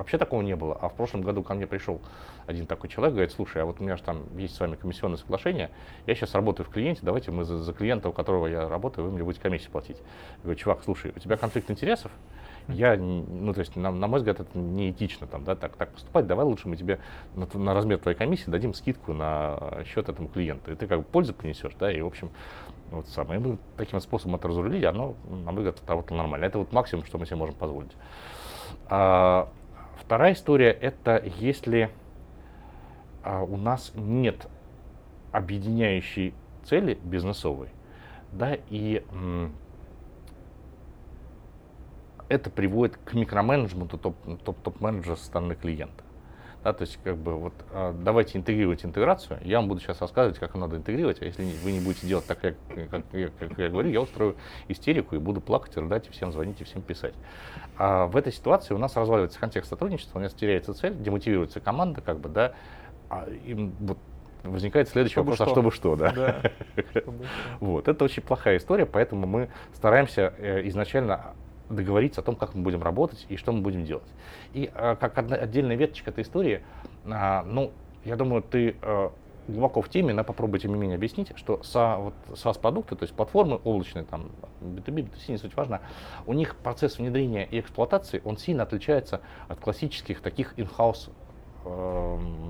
[0.01, 0.77] вообще такого не было.
[0.81, 2.01] А в прошлом году ко мне пришел
[2.47, 5.19] один такой человек, говорит, слушай, а вот у меня же там есть с вами комиссионное
[5.19, 5.71] соглашение,
[6.07, 9.13] я сейчас работаю в клиенте, давайте мы за, за клиента, у которого я работаю, вы
[9.13, 9.99] мне будете комиссию платить.
[9.99, 12.11] Я говорю, чувак, слушай, у тебя конфликт интересов,
[12.71, 16.27] я, ну, то есть, на, на мой взгляд, это неэтично там, да, так, так поступать.
[16.27, 17.01] Давай лучше мы тебе
[17.35, 20.73] на, на размер твоей комиссии дадим скидку на счет этому клиенту.
[20.73, 22.31] И ты как бы пользу принесешь, да, и, в общем,
[22.91, 23.41] вот самое.
[23.41, 26.45] Мы таким способом это разрулили, оно, на мой взгляд, работало нормально.
[26.45, 27.93] Это вот максимум, что мы себе можем позволить.
[28.89, 29.49] А,
[29.97, 31.91] вторая история– это если
[33.23, 34.47] а, у нас нет
[35.33, 37.69] объединяющей цели бизнесовой,
[38.33, 39.05] да, и
[42.31, 46.05] это приводит к микроменеджменту топ-менеджера со стороны клиента.
[46.63, 49.41] Да, то есть, как бы, вот, а, давайте интегрировать интеграцию.
[49.43, 52.39] Я вам буду сейчас рассказывать, как надо интегрировать, а если вы не будете делать так,
[52.39, 52.55] как,
[52.91, 53.05] как,
[53.39, 54.37] как я говорю, я устрою
[54.69, 57.15] истерику и буду плакать, рыдать, и всем звонить, и всем писать.
[57.79, 62.03] А в этой ситуации у нас разваливается контекст сотрудничества, у нас теряется цель, демотивируется команда,
[62.03, 62.53] как бы, да,
[63.09, 63.99] а им вот
[64.43, 65.53] возникает следующий чтобы вопрос, а что.
[65.53, 66.13] а чтобы что, да?
[66.13, 66.43] да.
[67.61, 71.35] вот, это очень плохая история, поэтому мы стараемся э, изначально
[71.71, 74.09] договориться о том, как мы будем работать и что мы будем делать.
[74.53, 76.63] И э, как одна, отдельная веточка этой истории,
[77.05, 77.73] э, ну,
[78.05, 79.11] я думаю, ты э,
[79.49, 83.15] глубоко в теме, но попробуй тем не менее объяснить, что SA, вот, SaaS-продукты, то есть
[83.15, 84.31] платформы облачные, там,
[84.61, 85.81] B2B, B2C, не суть важно,
[86.27, 91.11] у них процесс внедрения и эксплуатации, он сильно отличается от классических таких in-house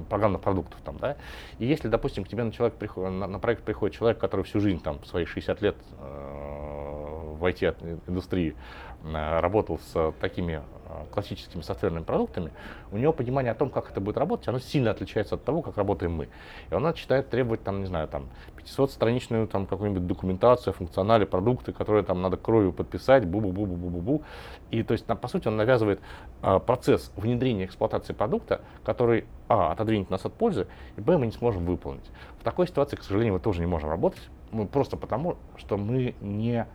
[0.08, 1.16] программных продуктов там, да.
[1.58, 4.60] И если, допустим, к тебе на, человек приход, на, на проект приходит человек, который всю
[4.60, 12.04] жизнь, там, свои 60 лет э, в IT-индустрии Э, работал с такими э, классическими софтверными
[12.04, 12.52] продуктами,
[12.92, 15.76] у него понимание о том, как это будет работать, оно сильно отличается от того, как
[15.76, 16.28] работаем мы.
[16.70, 22.04] И он начинает требовать, там, не знаю, там, 500-страничную там, какую-нибудь документацию, функционали, продукты, которые
[22.04, 24.22] там надо кровью подписать, бу-бу-бу-бу-бу-бу.
[24.70, 26.00] И то есть, по сути, он навязывает
[26.42, 31.32] а, процесс внедрения эксплуатации продукта, который, а, отодвинет нас от пользы, и, б, мы не
[31.32, 32.10] сможем выполнить.
[32.38, 36.14] В такой ситуации, к сожалению, мы тоже не можем работать, ну, просто потому, что мы
[36.20, 36.66] не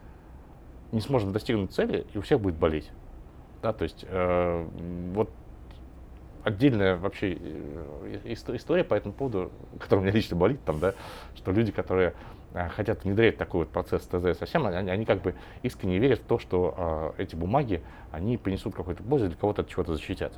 [0.95, 2.89] не сможем достигнуть цели, и у всех будет болеть.
[3.61, 4.67] Да, то есть э,
[5.13, 5.29] вот
[6.43, 10.93] отдельная вообще э, история по этому поводу, которая меня лично болит, там, да,
[11.35, 12.13] что люди, которые
[12.53, 16.23] э, хотят внедрять такой вот процесс ТЗ совсем, они, они как бы искренне верят в
[16.23, 17.81] то, что э, эти бумаги,
[18.11, 20.33] они принесут какой-то пользу, для кого-то от чего-то защитят.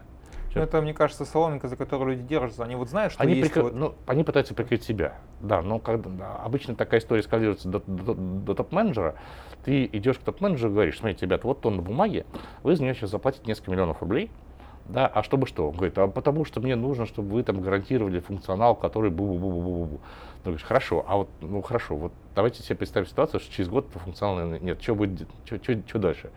[0.58, 2.64] Ну, это, мне кажется, соломинка, за которую люди держатся.
[2.64, 3.52] Они вот знают, что они есть...
[3.52, 3.64] Прикр...
[3.64, 3.76] Вот...
[3.76, 5.16] Ну, они пытаются прикрыть себя.
[5.42, 9.16] Да, но когда, да, обычно такая история скалируется до, до, до топ-менеджера.
[9.64, 12.26] Ты идешь к топ-менеджеру и говоришь, смотрите, ребят, вот тонна бумаги,
[12.64, 14.32] вы за нее сейчас заплатите несколько миллионов рублей,
[14.90, 15.70] да, а чтобы что?
[15.70, 20.00] Он говорит, а потому что мне нужно, чтобы вы там гарантировали функционал, который бу-бу-бу-бу-бу-бу.
[20.00, 20.00] Ну,
[20.44, 24.58] говоришь, хорошо, а вот, ну хорошо, вот давайте себе представим ситуацию, что через год функционала
[24.60, 26.32] нет, что будет, что, что, что дальше?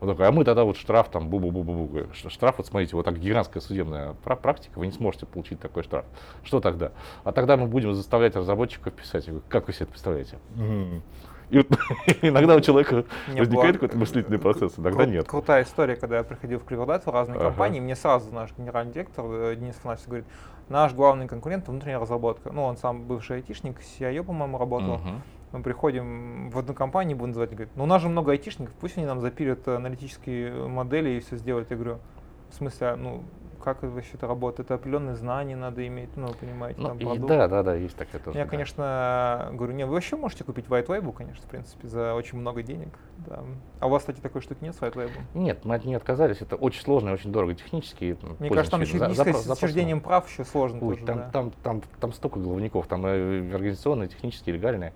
[0.00, 2.08] Он такой, а мы тогда вот штраф там бу-бу-бу-бу-бу.
[2.28, 6.04] Штраф, вот смотрите, вот так гигантская судебная практика, вы не сможете получить такой штраф.
[6.44, 6.92] Что тогда?
[7.24, 9.26] А тогда мы будем заставлять разработчиков писать.
[9.26, 10.38] Я говорю, как вы себе это представляете?
[11.50, 11.66] И вот
[12.22, 15.28] иногда у человека не возникает какой-то мыслительный процесс, иногда кру- нет.
[15.28, 17.46] Крутая история, когда я приходил в Криводат в разные ага.
[17.46, 20.26] компании, мне сразу наш генеральный директор э, Денис Фанасьевич говорит,
[20.68, 22.50] наш главный конкурент внутренняя разработка.
[22.52, 24.94] Ну, он сам бывший айтишник, CIO, по-моему, работал.
[24.94, 25.10] Угу
[25.56, 28.96] мы приходим в одну компанию, будем называть, говорит, ну у нас же много айтишников, пусть
[28.96, 31.70] они нам запилят аналитические модели и все сделают.
[31.70, 31.98] Я говорю,
[32.50, 33.22] в смысле, а, ну,
[33.62, 34.66] как вообще это работает?
[34.66, 37.26] Это определенные знания надо иметь, ну, понимаете, ну, там, продукт.
[37.26, 38.38] Да, да, да, есть такая тоже.
[38.38, 38.50] Я, да.
[38.50, 42.62] конечно, говорю, не, вы вообще можете купить white label, конечно, в принципе, за очень много
[42.62, 42.90] денег.
[43.26, 43.42] Да.
[43.80, 45.18] А у вас, кстати, такой штуки нет с white label?
[45.34, 46.42] Нет, мы от нее отказались.
[46.42, 48.16] Это очень сложно и очень дорого технически.
[48.38, 51.30] Мне кажется, там еще за, с учреждением прав еще сложно Ой, тоже, там, да.
[51.32, 54.92] там, там, там столько головников, там и организационные, технические, легальные.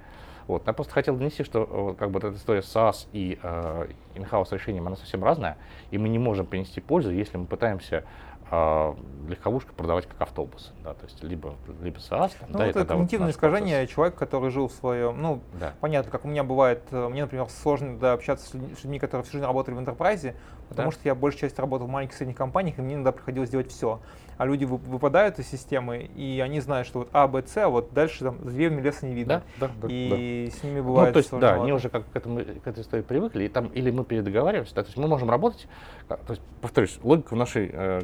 [0.51, 0.67] Вот.
[0.67, 3.87] Я просто хотел донести, что как бы эта история SaaS и э,
[4.17, 5.57] in-house решением, она совсем разная,
[5.93, 8.03] и мы не можем принести пользу, если мы пытаемся
[8.51, 8.95] э,
[9.29, 10.73] легковушку продавать как автобус.
[10.83, 12.33] Да, то есть либо, либо SaaS.
[12.41, 15.75] Там, ну, да, это когнитивное вот искажение человека, который жил в своем, ну, да.
[15.81, 19.35] понятно, как у меня бывает, э, мне, например, сложно да, общаться с людьми, которые всю
[19.35, 20.35] жизнь работали в интерпрайзе,
[20.69, 20.97] потому да.
[20.97, 23.71] что я большую часть работал в маленьких и средних компаниях, и мне иногда приходилось делать
[23.71, 24.01] все
[24.41, 27.93] а люди выпадают из системы, и они знают, что вот А, Б, С, а вот
[27.93, 29.43] дальше там за деревьями леса не видно.
[29.59, 29.89] Да, да, да.
[29.91, 30.57] И да.
[30.57, 33.03] с ними бывает Ну, то есть, да, они уже как к, этому, к этой истории
[33.03, 35.69] привыкли, и там или мы передоговариваемся, да, то есть мы можем работать,
[36.09, 38.01] то есть, повторюсь, логика в нашей э,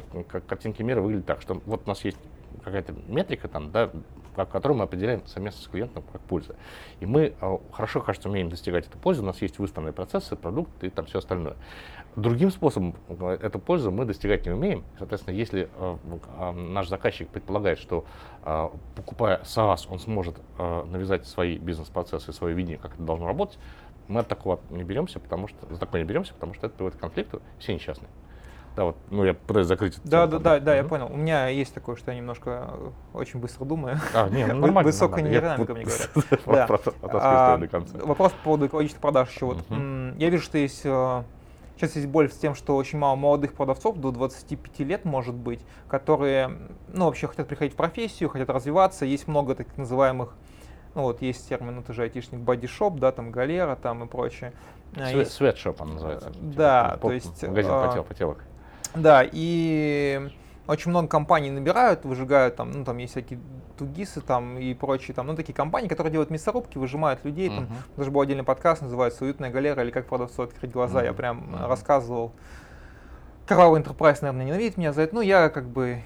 [0.47, 2.19] картинке мира выглядит так, что вот у нас есть
[2.63, 3.89] какая-то метрика там, да,
[4.35, 6.55] которую мы определяем совместно с клиентом как польза.
[6.99, 10.85] И мы э, хорошо, кажется, умеем достигать эту пользу, у нас есть выставленные процессы, продукты
[10.85, 11.55] и там все остальное.
[12.17, 14.83] Другим способом э, эту пользу мы достигать не умеем.
[14.97, 15.97] Соответственно, если э,
[16.39, 18.05] э, наш заказчик предполагает, что
[18.43, 23.59] э, покупая SaaS, он сможет э, навязать свои бизнес-процессы, свое видение, как это должно работать,
[24.07, 26.97] мы от такого не беремся, потому что за такое не беремся, потому что это приводит
[26.97, 28.09] к конфликту, все несчастные.
[28.75, 29.99] Да, вот, ну я пытаюсь закрыть.
[30.03, 31.11] Да, да, да, да, я понял.
[31.13, 32.71] У меня есть такое, что я немножко
[33.13, 33.99] очень быстро думаю.
[34.15, 34.83] А, не, ну нормально.
[34.89, 35.85] высокая нейродинамика, мне
[36.45, 36.81] говорят.
[37.13, 37.59] А.
[38.05, 39.45] Вопрос по поводу экологических продаж еще.
[39.45, 40.83] Вот, я вижу, что есть
[41.77, 45.61] сейчас есть боль с тем, что очень мало молодых продавцов до 25 лет, может быть,
[45.87, 46.51] которые
[46.93, 49.05] ну, вообще хотят приходить в профессию, хотят развиваться.
[49.05, 50.35] Есть много так называемых
[50.97, 54.51] ну вот есть термин, ну ты же айтишник, бодишоп, да, там галера, там и прочее.
[54.95, 56.31] А, есть- Светшоп он называется.
[56.31, 58.43] Типа, да, поп- то есть, Магазин а, потел- поделок.
[58.95, 60.27] Да, и
[60.67, 63.39] очень много компаний набирают, выжигают там, ну там есть всякие
[63.77, 67.73] тугисы там и прочие там, ну такие компании, которые делают мясорубки, выжимают людей, там Мгм.
[67.95, 71.37] даже был отдельный подкаст, называется «Уютная галера» или «Как продавцу открыть глаза», я Мгм, прям
[71.37, 71.65] мгм.
[71.67, 72.33] рассказывал.
[73.47, 76.01] Кровавый Enterprise, наверное, ненавидит меня за это, ну я как бы,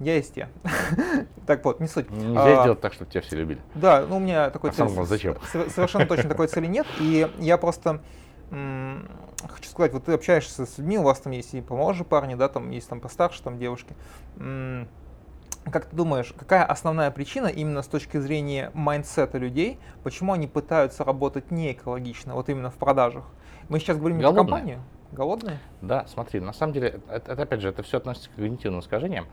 [0.00, 0.48] я есть я.
[1.46, 2.10] Так вот, не суть.
[2.10, 3.60] Нельзя А, сделать так, чтобы тебя все любили.
[3.76, 5.36] да, ну у меня такой А цели- зачем?
[5.72, 6.86] совершенно точно такой цели нет.
[7.00, 8.00] И я просто
[8.50, 12.48] хочу сказать, вот ты общаешься с людьми, у вас там есть и помоложе парни, да,
[12.48, 13.94] там есть там постарше, там девушки.
[14.36, 20.46] Как ты думаешь, какая основная причина именно с точки зрения mindset а людей, почему они
[20.46, 23.24] пытаются работать не экологично, вот именно в продажах?
[23.68, 24.52] Мы сейчас говорим не про Голодные.
[24.52, 24.82] компанию.
[25.10, 25.58] Голодные?
[25.82, 29.26] Да, смотри, на самом деле, это, это, опять же, это все относится к когнитивным искажениям.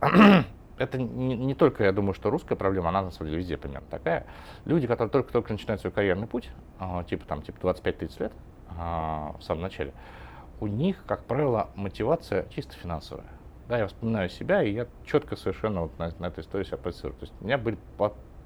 [0.76, 3.86] Это не, не только, я думаю, что русская проблема, она на самом деле везде примерно
[3.88, 4.26] такая.
[4.64, 6.50] Люди, которые только-только начинают свой карьерный путь,
[6.80, 8.32] а, типа там, типа 25-30 лет
[8.78, 9.92] а, в самом начале,
[10.60, 13.26] у них, как правило, мотивация чисто финансовая.
[13.68, 17.14] Да, я вспоминаю себя, и я четко совершенно вот на, на эту историю себя позицирую.
[17.14, 17.78] То есть у меня были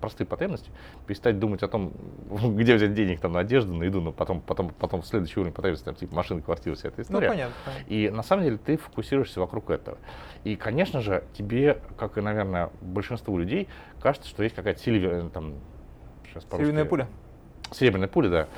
[0.01, 0.71] простые потребности,
[1.07, 1.93] перестать думать о том,
[2.31, 5.85] где взять денег там, на одежду, на еду, но потом, потом, потом следующий уровень потребности,
[5.85, 7.29] там, типа машина, квартира, вся эта Ну, история.
[7.29, 7.55] понятно.
[7.65, 7.85] понятно.
[7.89, 9.99] И на самом деле ты фокусируешься вокруг этого.
[10.45, 13.69] И, конечно же, тебе, как и, наверное, большинству людей,
[14.01, 15.55] кажется, что есть какая-то сильвер, там,
[16.29, 17.09] сейчас Серебряная пуля.
[17.73, 18.49] Серебряная пуля, да.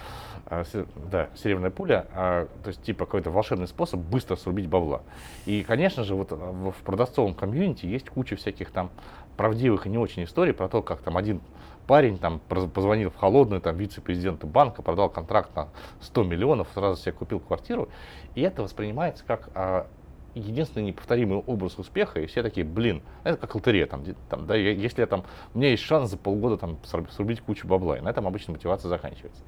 [0.50, 0.64] А,
[1.10, 5.02] Да, серебряная пуля, а, то есть типа какой-то волшебный способ быстро срубить бабла.
[5.46, 8.90] И, конечно же, вот а, в, продавцовом комьюнити есть куча всяких там
[9.36, 11.40] правдивых и не очень историй про то, как там один
[11.86, 15.68] парень там позвонил в холодную там вице-президенту банка, продал контракт на
[16.00, 17.88] 100 миллионов, сразу себе купил квартиру.
[18.34, 19.86] И это воспринимается как а,
[20.34, 25.00] единственный неповторимый образ успеха, и все такие, блин, это как лотерея, там, там, да, если
[25.00, 28.08] я там, у меня есть шанс за полгода там сруб- срубить кучу бабла, и на
[28.08, 29.42] этом обычно мотивация заканчивается.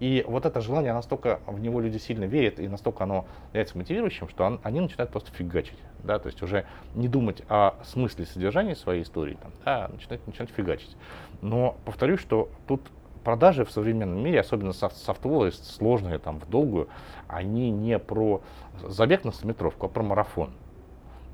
[0.00, 4.28] И вот это желание, настолько в него люди сильно верят, и настолько оно является мотивирующим,
[4.28, 8.76] что он- они начинают просто фигачить, да, то есть уже не думать о смысле содержания
[8.76, 10.96] своей истории, там, а начинать, начинать фигачить.
[11.42, 12.82] Но повторюсь, что тут
[13.28, 16.88] продажи в современном мире, особенно софт- софтовые, сложные, там, в долгую,
[17.26, 18.40] они не про
[18.82, 20.50] забег на стометровку, а про марафон.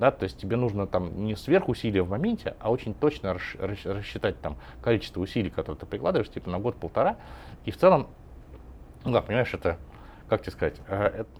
[0.01, 4.57] Да, то есть тебе нужно там не сверхусилия в моменте, а очень точно рассчитать там
[4.83, 7.17] количество усилий, которые ты прикладываешь, типа на год-полтора.
[7.65, 8.09] И в целом,
[9.05, 9.79] ну да, понимаешь, это,
[10.29, 11.31] как тебе сказать, э, это-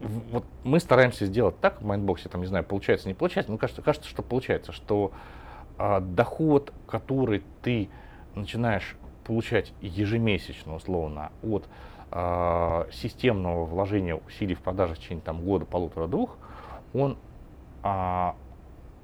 [0.00, 3.52] в- вот мы стараемся сделать так в Mindbox е, там, не знаю, получается, не получается,
[3.52, 5.12] но кажется, кажется, что получается, что
[5.78, 7.88] а, доход, который ты
[8.34, 11.68] начинаешь получать ежемесячно, условно, от
[12.10, 16.36] а, системного вложения усилий в продажах в течение там, года, полутора-двух,
[16.92, 17.16] он,
[17.82, 18.34] а,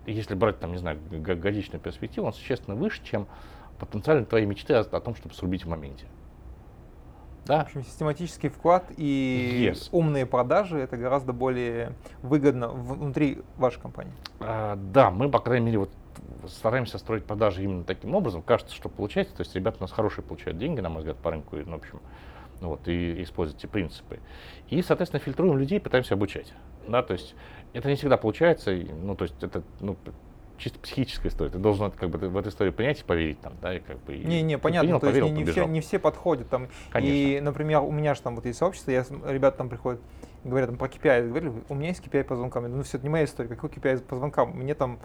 [0.06, 3.26] если брать, там, не знаю, годичную перспективу, он существенно выше, чем
[3.78, 6.04] потенциально твои мечты о, о том, чтобы срубить в моменте.
[7.44, 9.88] В Да, общем, систематический вклад и Yes.
[9.90, 14.12] умные продажи это гораздо более выгодно в- внутри вашей компании.
[14.40, 15.90] А, да, мы, по крайней мере, вот
[16.46, 18.42] стараемся строить продажи именно таким образом.
[18.42, 19.34] Кажется, что получается.
[19.36, 21.56] То есть ребята у нас хорошие получают деньги, на мой взгляд, по рынку.
[21.56, 22.00] Ну, в общем,
[22.60, 24.20] вот, и используют эти принципы.
[24.68, 26.52] И, соответственно, фильтруем людей, пытаемся обучать.
[26.86, 27.34] Да, то есть
[27.72, 28.72] это не всегда получается.
[28.72, 29.96] ну, то есть это, ну,
[30.56, 31.50] чисто психическая история.
[31.50, 34.16] Ты должен как бы, в эту историю принять и поверить там, да, и как бы...
[34.16, 36.68] и Не-не, ты понятно, принял, то есть поверил, не, не все, не все подходят там.
[36.90, 37.14] Конечно.
[37.14, 40.00] И, например, у меня же там вот есть сообщество, я, ребята там приходят
[40.44, 42.64] говорят там про KPI, говорили, у меня есть KPI по звонкам.
[42.64, 44.50] Я думаю, ну все, это не моя история, какой KPI по звонкам?
[44.50, 44.98] Мне там,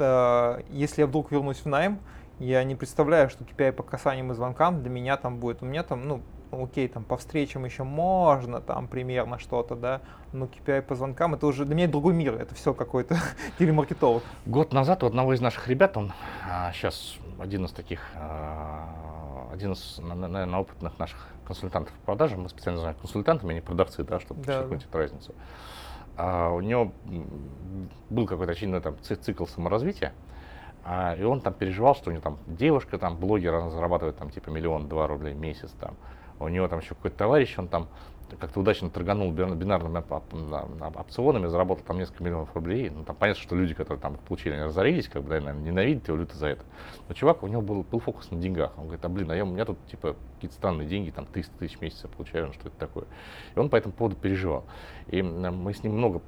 [0.00, 1.98] если я вдруг вернусь в найм,
[2.38, 5.62] я не представляю, что KPI по касаниям и звонкам для меня там будет.
[5.62, 10.00] У меня там, ну, окей, там по встречам еще можно там примерно что-то, да,
[10.32, 13.16] но KPI по звонкам это уже для меня другой мир, это все какой-то
[13.58, 14.22] телемаркетолог.
[14.44, 16.12] Год назад у одного из наших ребят, он
[16.72, 22.42] сейчас один из таких, а, один из, на- на- наверное, опытных наших консультантов по продажам,
[22.42, 25.34] мы специально называем консультантами, а не продавцы, да, чтобы Да, эту разницу.
[26.16, 26.92] А, у него
[28.10, 30.12] был какой-то очевидно там ци- цикл саморазвития,
[30.84, 34.30] а, и он там переживал, что у него там девушка, там блогер, она зарабатывает там
[34.30, 35.94] типа миллион-два рублей в месяц, там,
[36.38, 37.88] у него там еще какой-то товарищ, он там
[38.38, 40.02] как-то удачно торганул бинарными
[40.98, 42.90] опционами, заработал там несколько миллионов рублей.
[42.90, 46.08] Ну, там понятно, что люди, которые там получили, они разорились, как бы, да, наверное, ненавидят
[46.08, 46.64] его люто за это.
[47.08, 48.72] Но чувак, у него был, был фокус на деньгах.
[48.76, 51.58] Он говорит, а блин, а я, у меня тут типа какие-то странные деньги, там 300
[51.58, 53.04] тысяч в месяц я получаю, ну, что это такое.
[53.54, 54.64] И он по этому поводу переживал.
[55.08, 56.20] И мы с ним много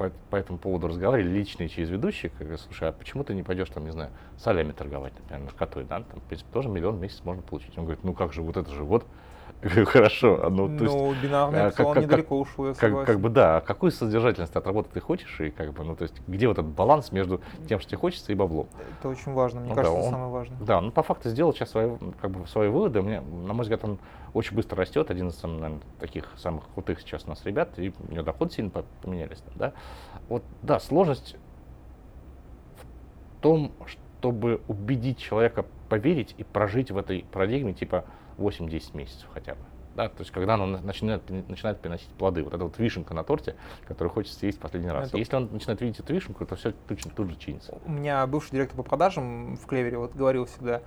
[0.00, 3.68] по, по этому поводу разговаривали, личные через ведущих, как слушай, а почему ты не пойдешь
[3.68, 7.20] там, не знаю, солями торговать, например, наркотой, да, там, в принципе, тоже миллион в месяц
[7.22, 7.76] можно получить.
[7.76, 9.06] Он говорит, ну как же, вот это же вот,
[9.86, 10.96] Хорошо, ну, то есть...
[10.96, 14.66] Ну, бинарный а, как, недалеко ушел, я как, как бы, да, а какую содержательность от
[14.66, 17.78] работы ты хочешь, и как бы, ну, то есть, где вот этот баланс между тем,
[17.78, 18.68] что тебе хочется, и баблом?
[18.98, 20.58] Это очень важно, мне ну, кажется, да, он, самое важное.
[20.60, 21.90] Да, ну, по факту сделал сейчас свои,
[22.22, 23.98] как бы, свои выводы, мне, на мой взгляд, он
[24.32, 28.12] очень быстро растет, один из, наверное, таких самых крутых сейчас у нас ребят, и у
[28.12, 28.70] него доходы сильно
[29.02, 29.74] поменялись, да.
[30.30, 31.36] Вот, да, сложность
[32.78, 38.04] в том, чтобы убедить человека поверить и прожить в этой парадигме, типа,
[38.40, 39.60] 8-10 месяцев хотя бы.
[39.96, 43.56] Да, то есть когда оно начинает, начинает приносить плоды, вот эта вот вишенка на торте,
[43.86, 45.08] которую хочется съесть в последний раз.
[45.08, 45.18] Это...
[45.18, 47.78] Если он начинает видеть эту вишенку, то все тут, тут же чинится.
[47.84, 50.82] У меня бывший директор по продажам в Клевере вот говорил всегда,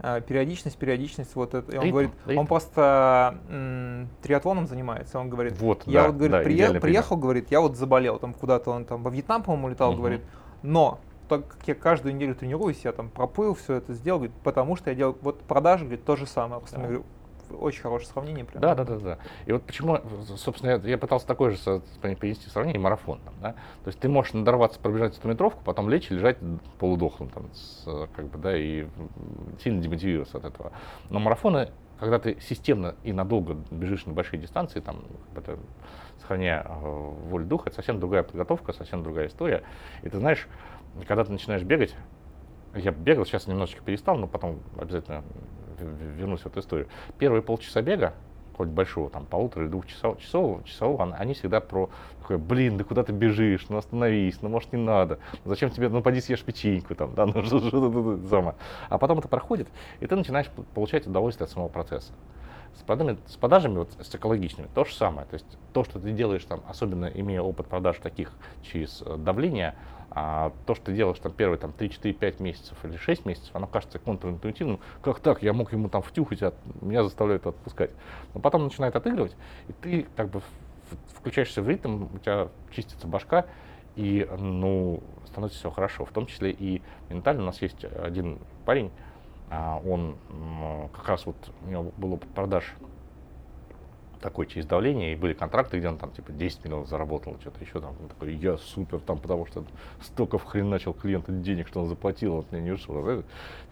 [0.00, 1.70] э, периодичность, периодичность, вот это.
[1.70, 2.40] И он ритм, говорит, ритм.
[2.40, 5.20] он просто м, триатлоном занимается.
[5.20, 8.34] Он говорит, вот, я да, вот говорит, да, приехал, приехал, говорит, я вот заболел, там
[8.34, 9.98] куда-то он там во Вьетнам, по-моему, летал, угу.
[9.98, 10.22] говорит,
[10.62, 14.76] но так как я каждую неделю тренируюсь, я там проплыл, все это сделал, говорит, потому
[14.76, 16.60] что я делал вот продажи, говорит, то же самое.
[16.60, 16.82] Просто да.
[16.82, 17.04] говорю,
[17.50, 18.44] очень хорошее сравнение.
[18.44, 18.60] Прям.
[18.60, 19.18] Да, да, да, да.
[19.46, 19.98] И вот почему,
[20.36, 23.20] собственно, я, я пытался такое же принести сравнение марафон.
[23.20, 23.52] Там, да?
[23.84, 26.38] То есть ты можешь надорваться, пробежать эту метровку, потом лечь и лежать
[26.78, 28.86] полудохлым, там, с, как бы, да, и
[29.62, 30.72] сильно демотивироваться от этого.
[31.10, 35.58] Но марафоны, когда ты системно и надолго бежишь на большие дистанции, там, это,
[36.20, 39.62] сохраняя э, волю духа, это совсем другая подготовка, совсем другая история.
[40.02, 40.46] И ты знаешь,
[41.06, 41.94] когда ты начинаешь бегать,
[42.74, 45.24] я бегал, сейчас немножечко перестал, но потом обязательно
[45.80, 46.88] вернусь в эту историю.
[47.18, 48.14] Первые полчаса бега,
[48.56, 51.88] хоть большого, там, полутора или двух часов, часов, часов, они всегда про
[52.20, 56.02] такое, блин, да куда ты бежишь, ну остановись, ну может не надо, зачем тебе, ну
[56.02, 58.56] поди съешь печеньку, там, да, ну что то самое.
[58.88, 59.68] А потом это проходит,
[60.00, 62.12] и ты начинаешь получать удовольствие от самого процесса.
[62.74, 65.26] С продажами, с продажами вот, с экологичными то же самое.
[65.26, 69.74] То есть то, что ты делаешь, там, особенно имея опыт продаж таких через э, давление,
[70.10, 73.50] а то, что ты делаешь там первые там, 3, 4, 5 месяцев или 6 месяцев,
[73.54, 74.80] оно кажется контринтуитивным.
[75.02, 75.42] Как так?
[75.42, 77.90] Я мог ему там втюхать, а меня заставляют отпускать.
[78.34, 79.36] Но потом начинает отыгрывать,
[79.68, 80.40] и ты как бы
[81.14, 83.46] включаешься в ритм, у тебя чистится башка,
[83.96, 86.04] и ну, становится все хорошо.
[86.04, 87.42] В том числе и ментально.
[87.42, 88.90] У нас есть один парень,
[89.50, 90.16] он
[90.92, 92.74] как раз вот у него был опыт продаж
[94.20, 97.80] такой через давление, и были контракты, где он там типа 10 миллионов заработал, что-то еще
[97.80, 99.64] там, он такой, я супер, там, потому что
[100.02, 103.22] столько в хрен начал клиента денег, что он заплатил, вот мне не ушел.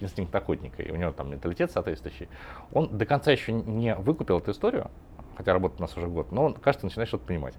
[0.01, 2.29] Инстинкт охотника, и у него там менталитет соответствующий.
[2.73, 4.91] Он до конца еще не выкупил эту историю,
[5.37, 7.55] хотя работает у нас уже год, но он, кажется, начинает что-то понимать.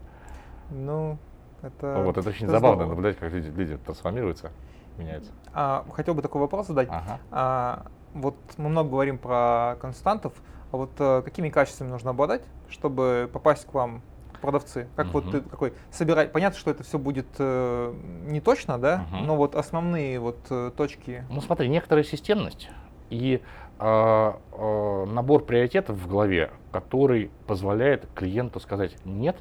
[0.71, 1.17] Ну,
[1.61, 2.03] это...
[2.05, 2.89] Вот, это очень это забавно здорово.
[2.89, 4.51] наблюдать, как люди, люди трансформируются,
[4.97, 5.31] меняются.
[5.53, 6.87] А, хотел бы такой вопрос задать.
[6.89, 7.19] Ага.
[7.31, 10.33] А, вот мы много говорим про константов,
[10.71, 14.01] а вот а, какими качествами нужно обладать, чтобы попасть к вам
[14.41, 14.87] продавцы?
[14.95, 15.11] Как uh-huh.
[15.11, 16.31] вот ты какой собирать?
[16.31, 17.93] Понятно, что это все будет э,
[18.25, 19.25] не точно, да, uh-huh.
[19.25, 21.25] но вот основные вот э, точки.
[21.29, 22.69] Ну смотри, некоторая системность
[23.09, 23.41] и
[23.79, 29.37] э, э, набор приоритетов в голове, который позволяет клиенту сказать нет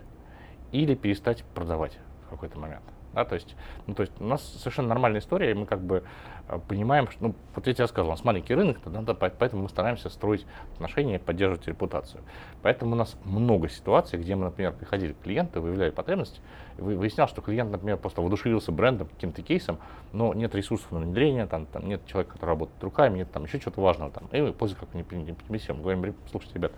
[0.73, 2.85] или перестать продавать в какой-то момент.
[3.17, 6.03] Да, то есть, ну, то есть у нас совершенно нормальная история, и мы как бы
[6.49, 9.71] э, понимаем, что, ну, вот я тебе сказал, у нас маленький рынок, да, поэтому мы
[9.71, 12.23] стараемся строить отношения, поддерживать репутацию.
[12.61, 16.43] Поэтому у нас много ситуаций, где мы, например, приходили к клиенту, выявляли потребность,
[16.77, 19.79] выяснял, что клиент, например, просто воодушевился брендом, каким-то кейсом,
[20.13, 23.59] но нет ресурсов на внедрение, там, там нет человека, который работает руками, нет там еще
[23.59, 25.81] чего-то важного, там, и мы пользу как не принесем.
[25.81, 26.73] Говорим, слушайте, ребят,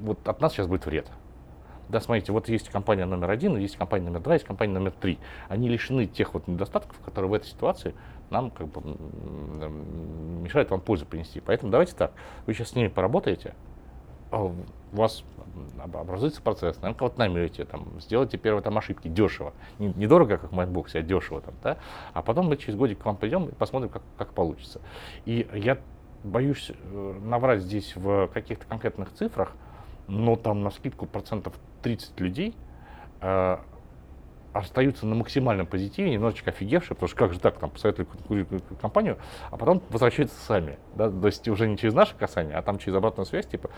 [0.00, 1.06] вот от нас сейчас будет вред
[1.88, 5.18] да, смотрите, вот есть компания номер один, есть компания номер два, есть компания номер три.
[5.48, 7.94] Они лишены тех вот недостатков, которые в этой ситуации
[8.30, 8.82] нам как бы
[10.42, 11.40] мешают вам пользу принести.
[11.40, 12.12] Поэтому давайте так,
[12.46, 13.54] вы сейчас с ними поработаете,
[14.30, 14.54] а у
[14.92, 15.24] вас
[15.82, 19.54] образуется процесс, наверное, кого-то наймете, там, сделайте первые там ошибки дешево.
[19.78, 21.78] Не, не как в Mindbox е, а дешево там, да?
[22.12, 24.80] А потом мы через годик к вам придем и посмотрим, как, как получится.
[25.24, 25.78] И я
[26.24, 29.52] боюсь э, наврать здесь в каких-то конкретных цифрах,
[30.08, 32.56] но там на скидку процентов 30 людей
[33.20, 33.58] э,
[34.52, 39.18] остаются на максимальном позитиве, немножечко офигевшие, потому что как же так, там, посоветовали какую-то компанию,
[39.50, 42.96] а потом возвращаются сами, да, то есть уже не через наше касание, а там через
[42.96, 43.70] обратную связь, типа,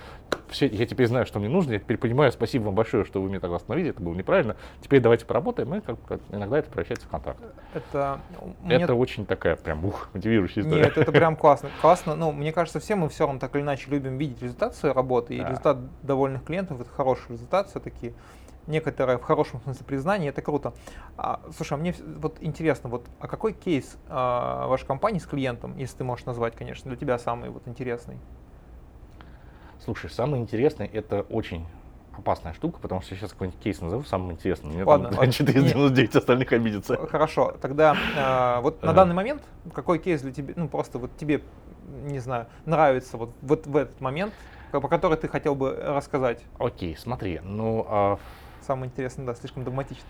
[0.48, 3.29] все, я теперь знаю, что мне нужно, я теперь понимаю, спасибо вам большое, что вы
[3.29, 7.06] меня тогда остановили, это было неправильно, теперь давайте поработаем, и как, как иногда это превращается
[7.06, 7.40] в контракт.
[7.75, 8.21] Это,
[8.68, 10.85] это очень такая прям, ух, мотивирующая история.
[10.85, 13.90] Нет, это прям классно, классно, ну, мне кажется, все мы все равно так или иначе
[13.90, 15.48] любим видеть результат своей работы, и да.
[15.48, 18.14] результат довольных клиентов, это хороший результат все-таки,
[18.71, 20.73] некоторое в хорошем смысле признание, это круто.
[21.16, 25.77] А, слушай, а мне вот интересно, вот а какой кейс а, вашей компании с клиентом,
[25.77, 28.18] если ты можешь назвать, конечно, для тебя самый вот интересный?
[29.85, 31.66] Слушай, самый интересный это очень
[32.16, 34.73] опасная штука, потому что я сейчас какой-нибудь кейс назову самым интересным.
[34.73, 36.96] Мне Ладно, там 499 остальных обидятся.
[37.06, 39.42] Хорошо, тогда э, вот на данный момент
[39.73, 41.42] какой кейс для тебя, ну просто вот тебе,
[42.04, 44.35] не знаю, нравится вот, вот в этот момент,
[44.71, 46.44] по который ты хотел бы рассказать?
[46.58, 48.18] Окей, смотри, ну а,
[48.67, 50.04] самое интересное, да, слишком догматично.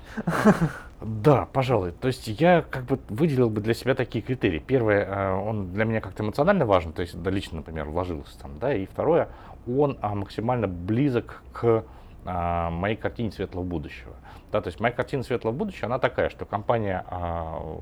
[1.01, 1.93] Да, пожалуй.
[1.93, 4.59] То есть я как бы выделил бы для себя такие критерии.
[4.59, 8.75] Первое, э, он для меня как-то эмоционально важен, то есть лично, например, вложился там, да,
[8.75, 9.29] и второе,
[9.67, 11.85] он а, максимально близок к
[12.25, 14.15] а, моей картине светлого будущего.
[14.53, 17.79] Да, то есть моя картина светлого будущего, она такая, что компания а,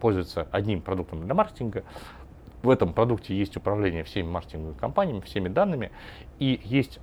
[0.00, 1.84] пользуется одним продуктом для маркетинга,
[2.62, 5.90] в этом продукте есть управление всеми маркетинговыми компаниями, всеми данными,
[6.38, 7.00] и есть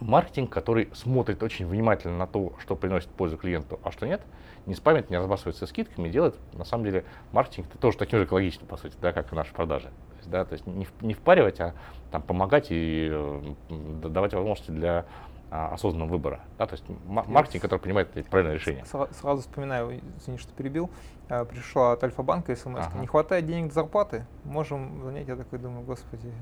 [0.00, 4.22] маркетинг, который смотрит очень внимательно на то, что приносит пользу клиенту, а что нет,
[4.66, 8.66] не спамит, не разбрасывается скидками, делает, на самом деле, маркетинг -то тоже таким же экологичным,
[8.66, 9.88] по сути, да, как и наши продажи.
[9.88, 11.74] То есть, да, то есть не, не впаривать, а
[12.10, 13.42] там, помогать и э,
[14.02, 15.06] давать возможности для
[15.52, 16.40] а, осознанного выбора.
[16.58, 18.84] Да, то есть маркетинг, который принимает правильное решение.
[18.84, 20.90] Сразу вспоминаю, извини, что перебил,
[21.28, 22.98] э, пришла от Альфа-банка смс, ага.
[23.00, 26.32] не хватает денег до зарплаты, можем занять, я такой думаю, господи,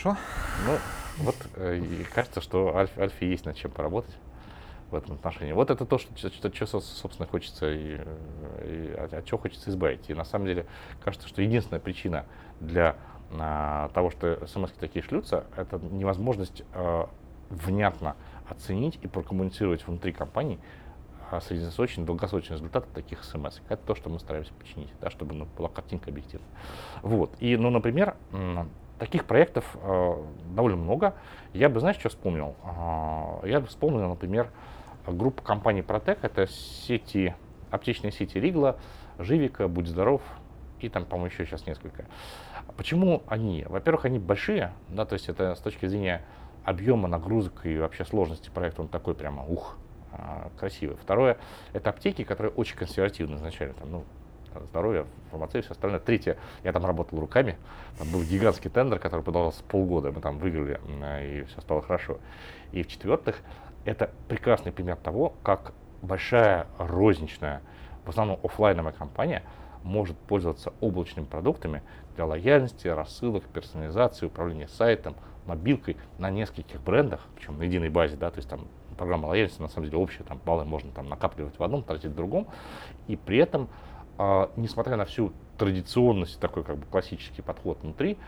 [0.00, 0.16] что?
[0.66, 0.78] Ну,
[1.18, 4.16] вот э, и кажется, что Альфе, Альфе есть над чем поработать
[4.90, 5.52] в этом отношении.
[5.52, 8.00] Вот это то, что, что, что собственно, хочется и,
[8.64, 10.08] и от, от чего хочется избавить.
[10.08, 10.66] И на самом деле
[11.04, 12.24] кажется, что единственная причина
[12.60, 12.96] для
[13.38, 17.08] а, того, что смс такие шлются, это невозможность а,
[17.50, 18.16] внятно
[18.48, 20.58] оценить и прокоммуницировать внутри компании
[21.30, 23.60] а, среднесрочный, долгосрочный результат таких смс.
[23.68, 26.46] Это то, что мы стараемся починить, да, чтобы ну, была картинка объективна.
[27.02, 27.30] Вот.
[27.38, 28.16] И, ну, например,
[29.00, 30.14] таких проектов э,
[30.54, 31.14] довольно много.
[31.52, 32.54] Я бы, знаешь, что вспомнил?
[32.62, 34.50] Э, я бы вспомнил, например,
[35.06, 36.22] группу компаний Протек.
[36.22, 37.34] Это сети,
[37.70, 38.76] аптечные сети Ригла,
[39.18, 40.20] Живика, Будь здоров
[40.80, 42.04] и там, по-моему, еще сейчас несколько.
[42.76, 43.64] Почему они?
[43.68, 46.22] Во-первых, они большие, да, то есть это с точки зрения
[46.64, 49.78] объема нагрузок и вообще сложности проекта, он такой прямо, ух,
[50.12, 50.96] э, красивый.
[50.96, 51.38] Второе,
[51.72, 54.04] это аптеки, которые очень консервативны изначально, там, ну,
[54.70, 56.00] здоровья, фармация и все остальное.
[56.00, 57.56] Третье, я там работал руками,
[57.98, 60.80] там был гигантский тендер, который продолжался полгода, мы там выиграли,
[61.22, 62.18] и все стало хорошо.
[62.72, 63.36] И в-четвертых,
[63.84, 65.72] это прекрасный пример того, как
[66.02, 67.62] большая розничная,
[68.04, 69.42] в основном офлайновая компания
[69.82, 71.82] может пользоваться облачными продуктами
[72.16, 75.14] для лояльности, рассылок, персонализации, управления сайтом,
[75.46, 78.66] мобилкой на нескольких брендах, причем на единой базе, да, то есть там
[78.98, 82.14] программа лояльности на самом деле общая, там баллы можно там накапливать в одном, тратить в
[82.14, 82.48] другом,
[83.08, 83.68] и при этом
[84.56, 88.18] несмотря на всю традиционность, такой как бы классический подход внутри,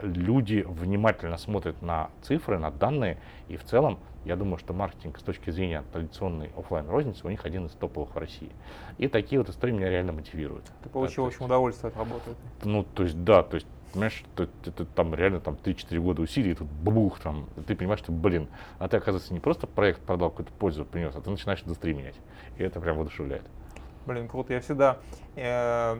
[0.00, 5.22] люди внимательно смотрят на цифры, на данные, и в целом, я думаю, что маркетинг с
[5.22, 8.50] точки зрения традиционной офлайн розницы у них один из топовых в России.
[8.98, 10.64] И такие вот истории меня реально мотивируют.
[10.82, 12.30] Ты получил, да, в общем, удовольствие от работы.
[12.64, 16.54] Ну, то есть, да, то есть, понимаешь, это, это там реально там 3-4 года усилий,
[16.54, 18.48] тут бабух там, ты понимаешь, что, блин,
[18.78, 22.16] а ты, оказывается, не просто проект продал, какую-то пользу принес, а ты начинаешь индустрию менять.
[22.58, 23.44] И это прям воодушевляет.
[24.10, 24.52] Блин, круто.
[24.52, 24.98] Я всегда...
[25.36, 25.96] Э,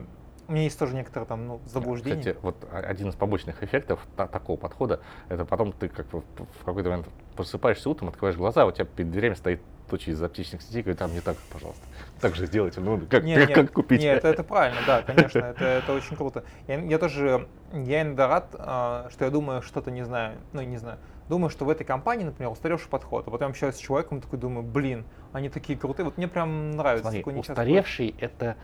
[0.49, 2.19] у меня есть тоже некоторые там ну, заблуждения.
[2.19, 4.99] Кстати, вот один из побочных эффектов та, такого подхода,
[5.29, 6.23] это потом ты как в,
[6.65, 7.07] какой-то момент
[7.37, 11.13] просыпаешься утром, открываешь глаза, у тебя перед дверями стоит точка из аптечных сетей, говорит, там
[11.13, 11.85] не так, пожалуйста.
[12.19, 14.01] Так же сделайте, ну, как, нет, как, нет, как купить?
[14.01, 16.43] Нет, это, это правильно, да, конечно, это, это очень круто.
[16.67, 20.77] Я, я тоже, я иногда рад, а, что я думаю, что-то не знаю, ну, не
[20.77, 20.97] знаю,
[21.31, 24.63] думаю, что в этой компании, например, устаревший подход, а потом общаюсь с человеком, такой думаю,
[24.63, 27.03] блин, они такие крутые, вот мне прям нравится.
[27.03, 28.57] Смотри, такой устаревший— это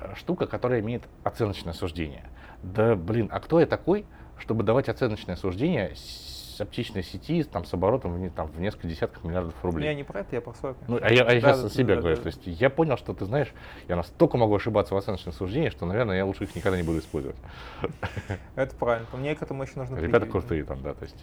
[0.00, 2.24] э, штука, которая имеет оценочное суждение.
[2.62, 4.06] Да, блин, а кто я такой,
[4.38, 9.24] чтобы давать оценочное суждение с аптечной сети там, с оборотом в, там, в несколько десятков
[9.24, 9.86] миллиардов рублей.
[9.86, 10.74] Я не про это, я про свой.
[10.86, 12.16] Ну, а я, а я да, сейчас да, себя да, говорю.
[12.16, 12.22] Да.
[12.22, 13.52] То есть я понял, что ты знаешь,
[13.88, 17.00] я настолько могу ошибаться в оценочном суждении, что, наверное, я лучше их никогда не буду
[17.00, 17.36] использовать.
[18.54, 19.08] Это правильно.
[19.12, 21.16] Мне к этому еще нужно Ребята крутые там, да, то есть.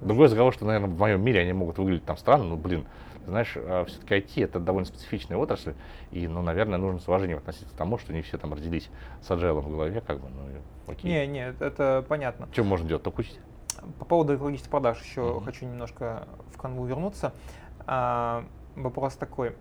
[0.00, 2.86] Другой разговор, что, наверное, в моем мире они могут выглядеть там странно, но, блин,
[3.26, 5.74] знаешь, а, все-таки IT это довольно специфичная отрасль,
[6.10, 8.88] и, ну, наверное, нужно с уважением относиться к тому, что не все там родились
[9.22, 11.10] с agile в голове, как бы, ну, окей.
[11.10, 12.48] Не, не, это понятно.
[12.52, 13.40] Что можно делать, только учить?
[13.98, 15.44] По поводу экологических продаж еще mm-hmm.
[15.44, 17.32] хочу немножко в канву вернуться.
[17.86, 18.44] А,
[18.74, 19.54] вопрос такой.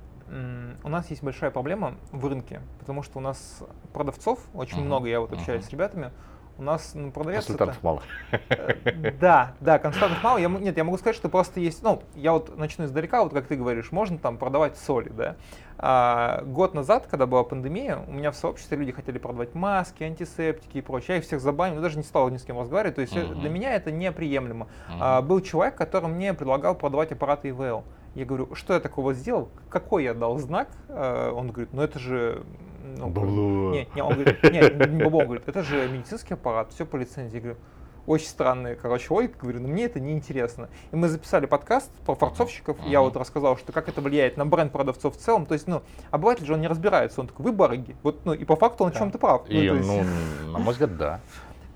[0.84, 3.64] у нас есть большая проблема в рынке, потому что у нас
[3.94, 4.86] продавцов очень Мгм.
[4.86, 6.12] много, я вот общаюсь с ребятами,
[6.58, 8.02] у нас ну, продавец это- Консультантов мало.
[8.32, 10.38] Э, Да, да, консультантов мало.
[10.38, 13.48] Я, нет, я могу сказать, что просто есть, ну, я вот начну издалека, вот как
[13.48, 15.36] ты говоришь, можно там продавать соли, да.
[15.78, 20.78] А, год назад, когда была пандемия, у меня в сообществе люди хотели продавать маски, антисептики
[20.78, 21.08] и прочее.
[21.10, 22.96] Я их всех забанил, даже не стал ни с кем разговаривать.
[22.96, 23.42] То есть Мгм.
[23.42, 24.68] для меня это неприемлемо.
[24.88, 24.98] Мгм.
[25.02, 27.84] А, был человек, который мне предлагал продавать аппараты ИВЛ.
[28.16, 29.50] Я говорю, что я такого сделал?
[29.70, 30.70] Какой я дал знак?
[30.88, 32.44] А, Он говорит, ну это же...
[32.98, 33.72] ну, Бабло.
[33.72, 36.96] не, не, он говорит, не, не бабло, он говорит, это же медицинский аппарат, все по
[36.98, 37.36] лицензии.
[37.36, 37.58] Я говорю,
[38.08, 40.70] очень странная, короче, логика, говорю, но мне это не интересно.
[40.92, 43.10] И мы записали подкаст про форцовщиков, я Мгм.
[43.10, 45.82] вот рассказал, что как это влияет на бренд продавцов в целом, то есть, ну,
[46.12, 48.92] обыватель же он не разбирается, он такой, вы барыги, вот, ну, и по факту он
[48.92, 49.00] в Да.
[49.00, 49.42] чем-то прав.
[49.50, 51.20] Ну, И, то есть- ну, на мой взгляд, да.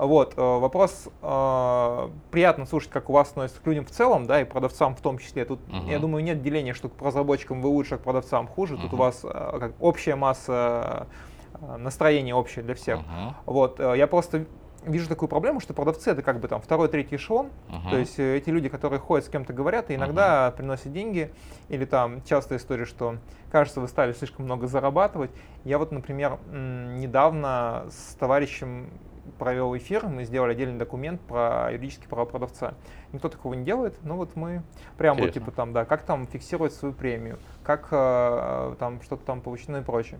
[0.05, 4.39] Вот, э, вопрос, э, приятно слушать, как у вас относятся к людям в целом, да,
[4.41, 5.43] и продавцам в том числе.
[5.43, 5.87] Тут, Мгм.
[5.87, 8.77] я думаю, нет деления, что к разработчикам вы лучше, а к продавцам хуже.
[8.77, 9.27] Тут у вас э,
[9.59, 11.07] как общая масса
[11.53, 12.99] э, настроения общее для всех.
[12.99, 13.35] Мгм.
[13.45, 14.45] Вот, э, я просто
[14.83, 17.89] вижу такую проблему, что продавцы это как бы там второй, третий эшелон, Мгм.
[17.89, 21.33] то есть э, эти люди, которые ходят с кем-то говорят, и иногда приносят деньги,
[21.67, 23.17] или там частая история, что
[23.51, 25.31] кажется, вы стали слишком много зарабатывать.
[25.65, 28.89] Я вот, например, недавно с товарищем
[29.37, 32.73] провел эфир, мы сделали отдельный документ про юридические права продавца.
[33.11, 34.63] Никто такого не делает, но вот мы
[34.97, 39.41] прям вот типа там, да, как там фиксировать свою премию, как э, там что-то там
[39.41, 40.19] получить, ну и прочее.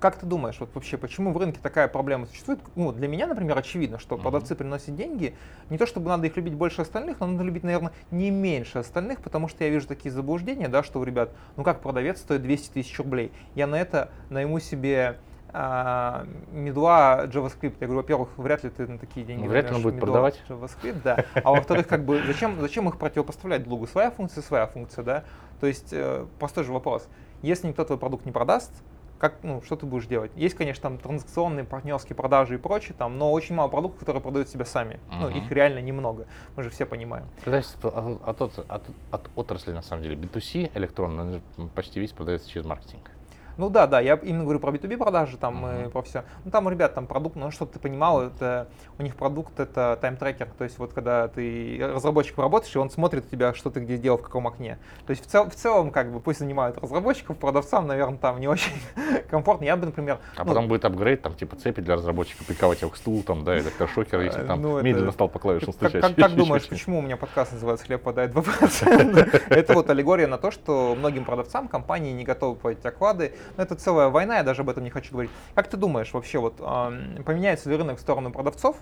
[0.00, 2.60] Как ты думаешь, вот вообще, почему в рынке такая проблема существует?
[2.76, 4.22] Ну, для меня, например, очевидно, что Мгм.
[4.22, 5.36] продавцы приносят деньги.
[5.68, 9.20] Не то чтобы надо их любить больше остальных, но надо любить, наверное, не меньше остальных,
[9.20, 12.72] потому что я вижу такие заблуждения, да, что у ребят, ну как продавец стоит 200
[12.72, 13.32] тысяч рублей.
[13.54, 15.18] Я на это найму себе
[15.52, 17.74] а, медла JavaScript.
[17.80, 20.06] Я говорю, во-первых, вряд ли ты на такие деньги Ну, вряд ли он будет медла
[20.06, 20.42] продавать.
[20.48, 21.24] JavaScript, да.
[21.34, 23.86] А во-вторых, как бы, зачем, зачем их противопоставлять друг другу?
[23.86, 25.24] Своя функция, своя функция, да.
[25.60, 27.08] То есть, э, простой же вопрос.
[27.42, 28.72] Если никто твой продукт не продаст,
[29.18, 30.30] как, ну, что ты будешь делать?
[30.36, 34.50] Есть, конечно, там транзакционные, партнерские продажи и прочее, там, но очень мало продуктов, которые продают
[34.50, 35.00] себя сами.
[35.10, 35.38] Ну, Мгм.
[35.38, 36.26] их реально немного.
[36.54, 37.24] Мы же все понимаем.
[37.42, 41.40] Ты знаешь, от, от, от- от- от отрасли, на самом деле, B2C электронно
[41.74, 43.10] почти весь продается через маркетинг.
[43.56, 45.90] Ну да, да, я именно говорю про B2B продажи, там и Мгм.
[45.90, 46.24] про все.
[46.44, 49.98] Ну там у ребят там продукт, ну чтобы ты понимал, это у них продукт это
[50.00, 53.80] тайм-трекер, то есть вот когда ты разработчиком работаешь, и он смотрит у тебя, что ты
[53.80, 54.78] где делал, в каком окне.
[55.06, 58.48] То есть в, цел, в целом как бы пусть занимают разработчиков, продавцам, наверное, там не
[58.48, 58.72] очень
[59.30, 59.64] комфортно.
[59.64, 62.90] Я бы, например, А ну, потом будет апгрейд, там, типа цепи для разработчика, приковать его
[62.90, 65.90] к стулу, там, да, электрошокер, если Э, там ну, это- медленно стал по клавишам Как,
[65.90, 66.02] стучать.
[66.02, 69.42] как- как думаешь, почему у меня подкаст называется «Хлеб подает 2%»?
[69.48, 73.32] Это вот аллегория на то, что многим продавцам компании не готовы платить оклады.
[73.56, 75.30] Но это целая война, я даже об этом не хочу говорить.
[75.54, 78.76] Как ты думаешь вообще, вот поменяется ли рынок в сторону продавцов?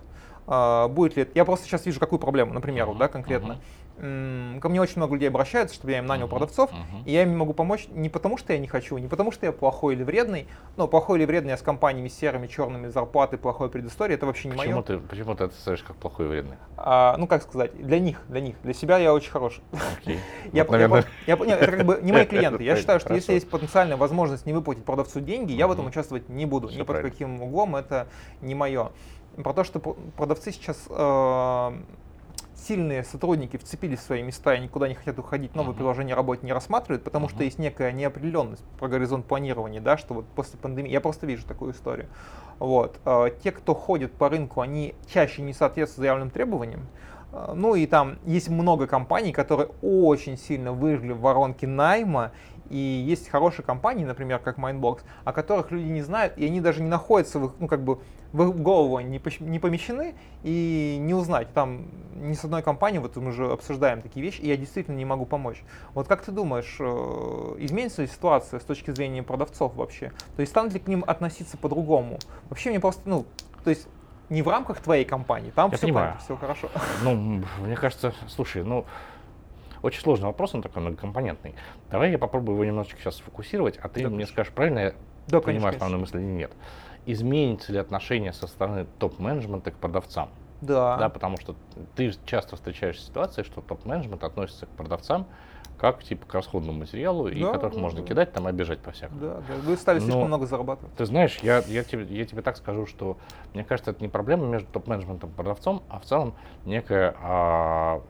[0.46, 3.60] А, Будет ли Я просто сейчас вижу какую проблему, например, вот, да, конкретно.
[3.96, 7.02] М, Ко мне очень много людей обращаются, чтобы я им нанял Мгм, продавцов, мгм.
[7.04, 9.52] и я им могу помочь не потому, что я не хочу, не потому, что я
[9.52, 10.48] плохой или вредный.
[10.76, 14.56] Но плохой или вредный я с компаниями серыми, черными, зарплаты, плохой предыстории, это вообще не
[14.56, 14.66] мое.
[14.66, 16.56] Почему ты, почему ты это ставишь как плохой и вредный?
[16.76, 18.56] А, ну, как сказать, для них, для них.
[18.64, 19.62] Для себя я очень хороший.
[19.96, 20.18] Окей.
[20.52, 22.64] Я, Вот, по- я наверное, я это как бы не мои клиенты.
[22.64, 26.28] Я считаю, что если есть потенциальная возможность не выплатить продавцу деньги, я в этом участвовать
[26.28, 26.66] не буду.
[26.68, 27.10] Всё Ни под правильно.
[27.10, 28.08] каким углом это
[28.40, 28.90] не мое.
[29.42, 31.72] Про то, что продавцы сейчас э,
[32.54, 35.78] сильные сотрудники вцепились в свои места и никуда не хотят уходить, новые Мгм.
[35.78, 37.44] приложения работы не рассматривают, потому что Мгм.
[37.44, 41.72] есть некая неопределенность про горизонт планирования, да, что вот после пандемии, я просто вижу такую
[41.72, 42.06] историю.
[42.60, 43.00] Вот.
[43.04, 46.86] Э, Те, кто ходит по рынку, они чаще не соответствуют заявленным требованиям.
[47.32, 52.30] Э, Ну и там есть много компаний, которые очень сильно выжили в воронке найма,
[52.70, 56.82] и есть хорошие компании, например, как Mindbox, о которых люди не знают, и они даже
[56.82, 57.98] не находятся в их, ну, как бы,
[58.34, 61.52] в голову они не помещены, и не узнать.
[61.52, 65.04] Там ни с одной компанией, вот мы уже обсуждаем такие вещи, и я действительно не
[65.04, 65.62] могу помочь.
[65.94, 66.84] Вот как ты думаешь, э,
[67.60, 70.10] изменится ли ситуация с точки зрения продавцов вообще?
[70.36, 72.18] То есть станут ли к ним относиться по-другому?
[72.48, 73.24] Вообще мне просто, ну,
[73.62, 73.86] то есть
[74.30, 76.16] не в рамках твоей компании, там Я все понимаю.
[76.24, 76.68] все хорошо.
[77.04, 78.84] Ну, мне кажется, слушай, ну,
[79.82, 81.54] очень сложный вопрос, он такой многокомпонентный.
[81.90, 84.32] Давай я попробую его немножечко сейчас сфокусировать, а ты Да, мне конечно.
[84.32, 84.94] скажешь, правильно я
[85.28, 86.52] Да, понимаю конечно, основную мысль или нет.
[87.06, 90.30] Изменится ли отношение со стороны топ-менеджмента к продавцам?
[90.60, 90.96] Да.
[90.96, 91.54] Да, потому что
[91.94, 95.26] ты часто встречаешь ситуации, что топ-менеджмент относится к продавцам
[95.76, 98.06] как типа к расходному материалу, и Да, которых да, можно да.
[98.06, 99.20] кидать там и обижать по-всякому.
[99.20, 99.54] Да, да.
[99.64, 100.94] Вы стали слишком Но- много зарабатывать.
[100.94, 103.18] Ты знаешь, я, я, тебе, я тебе так скажу, что
[103.52, 106.34] мне кажется, это не проблема между топ-менеджментом и продавцом, а в целом
[106.64, 108.00] некая а,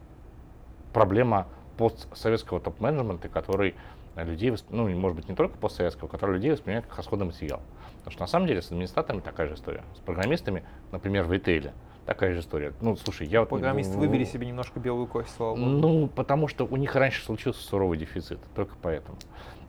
[0.93, 3.75] проблема постсоветского топ-менеджмента, который
[4.23, 7.61] людей, ну, может быть, не только постсоветского, который людей воспринимает как расходный материал.
[7.97, 9.83] Потому что на самом деле с администраторами такая же история.
[9.95, 11.73] С программистами, например, в ритейле,
[12.05, 12.71] Такая же история.
[12.81, 13.41] Ну, слушай, я...
[13.41, 15.65] Вот, выбили себе немножко белую кость, слава богу.
[15.65, 19.17] Ну, потому что у них раньше случился суровый дефицит, только поэтому.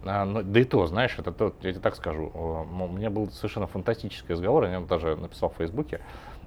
[0.04, 3.30] А, но, да и то, знаешь, это то, я тебе так скажу, у меня был
[3.30, 6.00] совершенно фантастический разговор, я даже написал в Фейсбуке,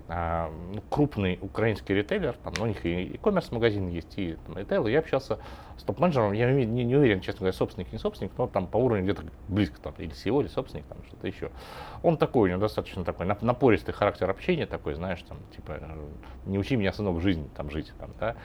[0.10, 5.00] ну, крупный украинский ритейлер, там у них и e-commerce магазин есть, и там, ритейл, я
[5.00, 5.38] общался
[5.78, 9.04] с топ-менеджером, я не, не уверен, честно говоря, собственник, не собственник, но там по уровню
[9.04, 11.52] где-то близко, там, или SEO, или собственник, там что-то еще.
[12.02, 15.80] Он такой, у него достаточно такой напористый характер общения, такой, знаешь, там, типа,
[16.46, 18.36] не учи меня, сынок, жизнь там жить, там, да.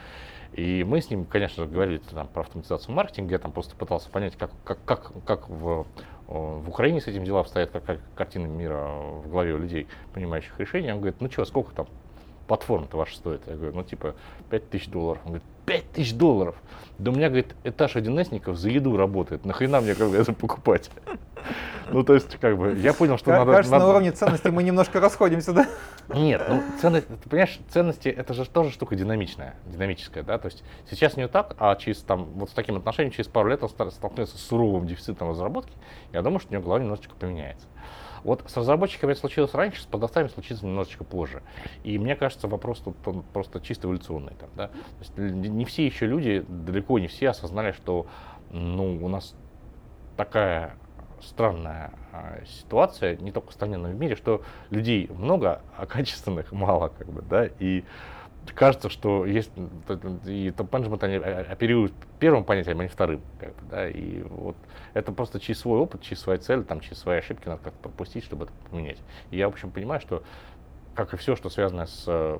[0.52, 4.36] И мы с ним, конечно, говорили там, про автоматизацию маркетинга, я там просто пытался понять,
[4.36, 5.86] как, как, как, как в
[6.26, 10.58] в Украине с этим дела обстоят, как, как картина мира в голове у людей, принимающих
[10.58, 10.92] решения.
[10.92, 11.86] Он говорит, ну что, сколько там
[12.46, 13.42] платформа-то ваша стоит?
[13.46, 14.14] Я говорю, ну типа
[14.50, 15.20] 5 тысяч долларов.
[15.24, 16.56] Он говорит, 5 тысяч долларов?
[16.98, 19.44] Да у меня, говорит, этаж 1 за еду работает.
[19.44, 20.90] Нахрена мне как бы это покупать?
[21.90, 23.52] Ну, то есть, как бы, я понял, что надо...
[23.52, 25.66] Кажется, на уровне ценностей мы немножко расходимся, да?
[26.08, 30.64] Нет, ну, ценности, ты понимаешь, ценности, это же тоже штука динамичная, динамическая, да, то есть
[30.90, 34.38] сейчас не так, а через, там, вот с таким отношением, через пару лет он столкнется
[34.38, 35.74] с суровым дефицитом разработки,
[36.12, 37.66] я думаю, что у него голова немножечко поменяется.
[38.24, 41.42] Вот с разработчиками это случилось раньше, с подоставами случится немножечко позже.
[41.84, 44.32] И мне кажется, вопрос тут он просто чисто эволюционный.
[44.40, 44.68] Там, да?
[44.68, 48.06] То есть не все еще люди, далеко не все осознали, что
[48.50, 49.34] ну, у нас
[50.16, 50.76] такая
[51.20, 55.86] странная а, ситуация, не только в стране, но и в мире, что людей много, а
[55.86, 57.84] качественных мало, как бы, да, и
[58.52, 59.50] кажется, что есть
[60.26, 64.56] и топ-менеджмент они оперируют первым понятием, а не вторым, как бы, да, и вот
[64.92, 68.24] это просто через свой опыт, через свои цели, там, через свои ошибки надо как-то пропустить,
[68.24, 68.98] чтобы это поменять.
[69.30, 70.22] И я, в общем, понимаю, что,
[70.94, 72.38] как и все, что связано с э,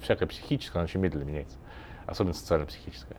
[0.00, 1.56] всякое психическое, оно очень медленно меняется,
[2.06, 3.16] особенно социально-психическое.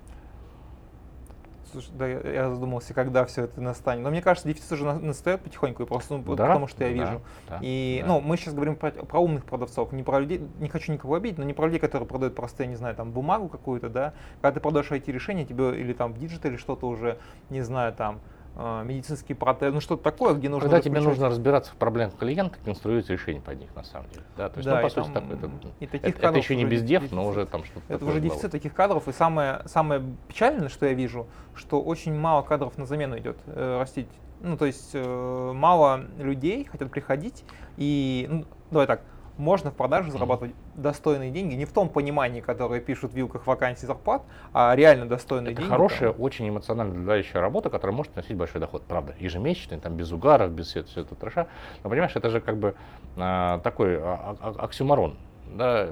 [1.93, 4.03] Да, я, задумался, когда все это настанет.
[4.03, 7.21] Но мне кажется, дефицит уже настает потихоньку, просто ну, да, потому что я вижу.
[7.49, 8.07] Да, и, да.
[8.07, 11.37] ну, мы сейчас говорим про, про умных продавцов, не про людей, не хочу никого обидеть,
[11.37, 14.13] но не про людей, которые продают просто, я не знаю, там, бумагу какую-то, да.
[14.41, 17.17] Когда ты продаешь IT-решение, тебе или там в диджитале что-то уже,
[17.49, 18.19] не знаю, там,
[18.55, 20.69] а, медицинский протез, ну что-то такое, где нужно...
[20.69, 24.23] Когда тебе нужно разбираться в проблемах клиента, конструировать решение под них на самом деле.
[24.35, 26.65] Да, то есть, да, ну, по сути, там, это, и таких это, это еще не
[26.65, 30.85] bizdev, но уже там что-то Это уже дефицит таких кадров, и самое, самое печальное, что
[30.85, 34.09] я вижу, что очень мало кадров на замену идет э, растить.
[34.41, 37.45] Ну, то есть э, мало людей хотят приходить,
[37.77, 39.01] и, ну, давай так,
[39.37, 43.85] можно в продаже зарабатывать достойные деньги, не в том понимании, которое пишут в вилках вакансий
[43.85, 44.23] зарплат,
[44.53, 45.71] а реально достойные Это деньги.
[45.71, 46.21] хорошая, там.
[46.21, 50.67] очень эмоционально влияющая работа, которая может приносить большой доход, правда, ежемесячный, там без угаров, без
[50.67, 51.47] всего этого трэша.
[51.83, 52.75] Но понимаешь, это же как бы
[53.17, 55.17] а, такой а, а, оксюмарон,
[55.53, 55.89] да,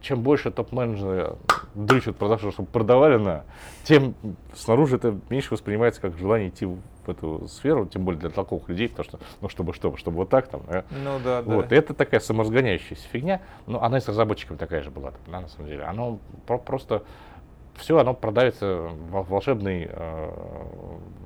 [0.00, 1.36] чем больше топ-менеджеры
[1.74, 3.44] дрючат продавцов, чтобы продавали на,
[3.84, 4.14] тем
[4.54, 6.66] снаружи это меньше воспринимается как желание идти
[7.10, 10.48] эту сферу, тем более для толковых людей, потому что, ну, чтобы, чтобы, чтобы вот так
[10.48, 10.62] там.
[10.68, 10.84] Да?
[10.90, 11.68] Ну да, вот.
[11.68, 11.76] да.
[11.76, 15.68] Это такая саморазгоняющаяся фигня, но она и с разработчиками такая же была, да, на самом
[15.68, 15.84] деле.
[15.84, 17.02] Оно про просто
[17.76, 20.30] все оно продается в волшебный, э,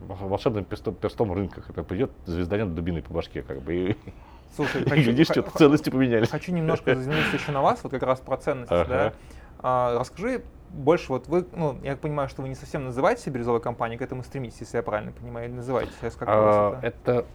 [0.09, 1.69] волшебным перстом, перстом рынках.
[1.69, 3.97] Это придет, звезданет дубиной по башке, как бы, и,
[4.57, 6.29] Слушай, хочу, видишь, что ценности поменялись.
[6.29, 8.89] Хочу немножко замениться еще на вас, вот как раз про ценности, ага.
[8.89, 9.13] да.
[9.59, 10.43] А, расскажи
[10.75, 14.03] больше, вот вы, ну, я понимаю, что вы не совсем называете себя бирюзовой компанией, к
[14.03, 16.87] этому стремитесь, если я правильно понимаю, или называете сейчас как а, это?
[16.87, 17.27] Это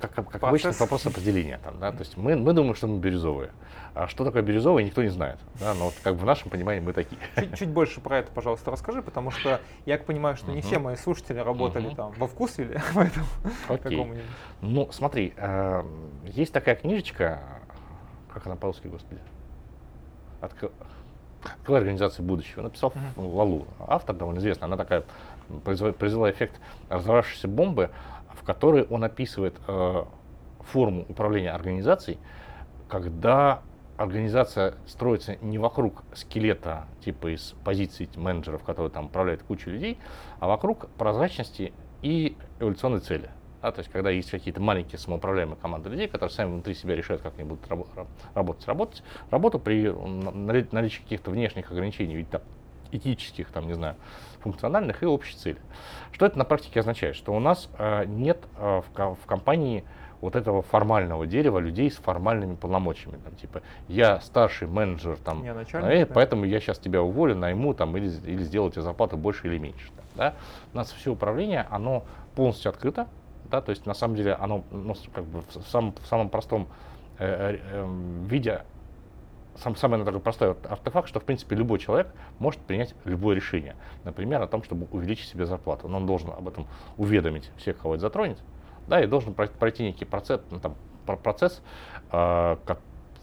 [0.00, 1.58] как, как, как обычно вопрос определения.
[1.64, 1.90] Там, да?
[1.92, 3.50] То есть мы, мы думаем, что мы бирюзовые.
[3.94, 5.38] А что такое бирюзовый, никто не знает.
[5.58, 5.74] Да?
[5.74, 7.20] Но вот как бы в нашем понимании мы такие.
[7.36, 10.96] Чуть, чуть больше про это, пожалуйста, расскажи, потому что я понимаю, что не все мои
[10.96, 13.26] слушатели работали там во вкусе или поэтому
[13.66, 14.22] какому-нибудь.
[14.60, 15.82] Ну, смотри, э,
[16.24, 17.40] есть такая книжечка,
[18.32, 19.20] как она по-русски, господи?
[21.42, 22.62] Какой организации будущего?
[22.62, 23.34] Написал uh-huh.
[23.34, 23.66] Лалу.
[23.78, 24.64] Автор довольно известный.
[24.64, 25.04] Она такая
[25.64, 27.90] произвела эффект разорвавшейся бомбы,
[28.34, 30.04] в которой он описывает э,
[30.60, 32.18] форму управления организацией,
[32.88, 33.62] когда
[33.96, 39.98] организация строится не вокруг скелета, типа из позиций менеджеров, которые там управляют кучу людей,
[40.38, 43.30] а вокруг прозрачности и эволюционной цели.
[43.62, 47.22] Да, то есть, когда есть какие-то маленькие самоуправляемые команды людей, которые сами внутри себя решают,
[47.22, 49.90] как они будут раб- работать, работать, работу при
[50.72, 52.40] наличии каких-то внешних ограничений, ведь там,
[52.90, 53.96] этических, там, не знаю,
[54.40, 55.58] функциональных и общей цели.
[56.12, 57.16] Что это на практике означает?
[57.16, 59.84] Что у нас э, нет э, в, в компании
[60.20, 63.18] вот этого формального дерева людей с формальными полномочиями.
[63.24, 66.14] Там, типа, я старший менеджер, там, я начальник, э, да.
[66.14, 69.90] поэтому я сейчас тебя уволю, найму там, или, или сделаю тебе зарплату больше или меньше.
[69.96, 70.34] Там, да?
[70.72, 72.04] У нас все управление, оно
[72.34, 73.08] полностью открыто,
[73.50, 76.68] да, то есть на самом деле оно ну, как бы в, самом, в самом простом
[77.18, 78.62] э, э, эм, виде
[79.56, 83.76] сам, самый такой простой артефакт, что в принципе любой человек может принять любое решение.
[84.04, 85.88] Например, о том, чтобы увеличить себе зарплату.
[85.88, 88.38] Но он должен об этом уведомить всех, кого это затронет,
[88.86, 90.76] да, и должен пройти некий процесс, ну, там,
[91.22, 91.62] процесс
[92.12, 92.78] э, как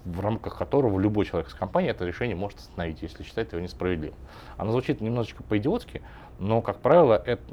[0.05, 4.17] в рамках которого любой человек из компании это решение может остановить, если считает его несправедливым.
[4.55, 6.01] Оно звучит немножечко по-идиотски,
[6.39, 7.43] но, как правило, это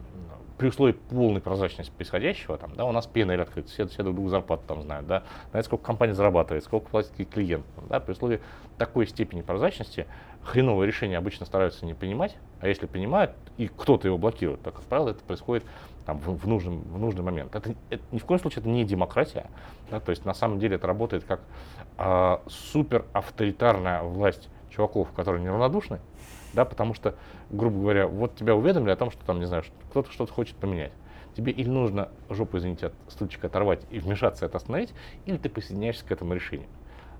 [0.56, 4.30] при условии полной прозрачности происходящего, там, да, у нас P&L открыт, все, все друг друга
[4.30, 8.40] зарплату там знают, да, знают, сколько компания зарабатывает, сколько платит клиент, да, при условии
[8.78, 10.06] такой степени прозрачности
[10.42, 14.82] хреновые решения обычно стараются не принимать, а если принимают и кто-то его блокирует, то, как
[14.82, 15.64] правило, это происходит
[16.06, 17.54] там, в, в, нужный, в нужный момент.
[17.54, 19.46] Это, это ни в коем случае это не демократия,
[19.90, 21.40] да, то есть на самом деле это работает как
[21.98, 26.00] э, супер авторитарная власть чуваков, которые неравнодушны,
[26.54, 27.14] да, потому что,
[27.50, 30.92] грубо говоря, вот тебя уведомили о том, что там, не знаю, кто-то что-то хочет поменять.
[31.36, 34.94] Тебе или нужно жопу, извините, от стульчика оторвать и вмешаться это остановить,
[35.26, 36.68] или ты присоединяешься к этому решению.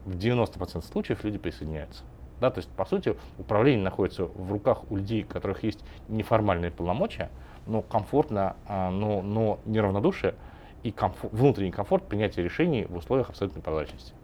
[0.04, 2.04] В 90% случаев люди присоединяются.
[2.40, 6.70] Да, то есть, по сути, управление находится в руках у людей, у которых есть неформальные
[6.70, 7.30] полномочия,
[7.66, 10.34] но комфортно, а, но, но неравнодушие
[10.82, 14.14] и комфорт, внутренний комфорт принятия решений в условиях абсолютной прозрачности.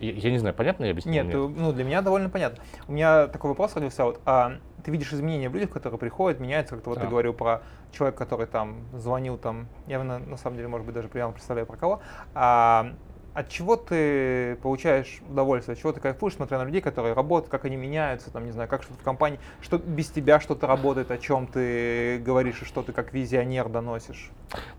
[0.00, 1.24] Я, я не знаю, понятно я объяснил?
[1.24, 2.62] Нет, нет, ну для меня довольно понятно.
[2.88, 4.04] У меня такой вопрос родился.
[4.04, 7.04] Вот, а, ты видишь изменения в людях, которые приходят, меняются, как-то вот да.
[7.04, 10.94] ты говорил про человека, который там звонил, там, я на, на самом деле, может быть,
[10.94, 12.00] даже прямо представляю про кого.
[12.34, 12.94] А,
[13.34, 17.64] от чего ты получаешь удовольствие, от чего ты кайфуешь, смотря на людей, которые работают, как
[17.64, 21.18] они меняются, там, не знаю, как что-то в компании, что без тебя что-то работает, о
[21.18, 24.30] чем ты говоришь и что ты как визионер доносишь?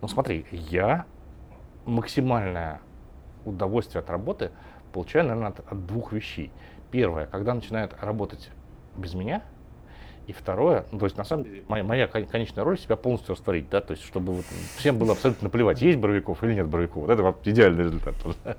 [0.01, 1.05] Ну смотри, я
[1.86, 2.82] максимальное
[3.45, 4.51] удовольствие от работы
[4.91, 6.51] получаю, наверное, от, от двух вещей.
[6.91, 8.49] Первое, когда начинает работать
[8.95, 9.41] без меня,
[10.27, 13.69] и второе, ну, то есть на самом деле моя, моя конечная роль себя полностью растворить,
[13.69, 14.45] да, то есть чтобы вот
[14.77, 16.97] всем было абсолютно наплевать, есть Боровиков или нет Боровиков.
[16.97, 18.15] Вот это идеальный результат.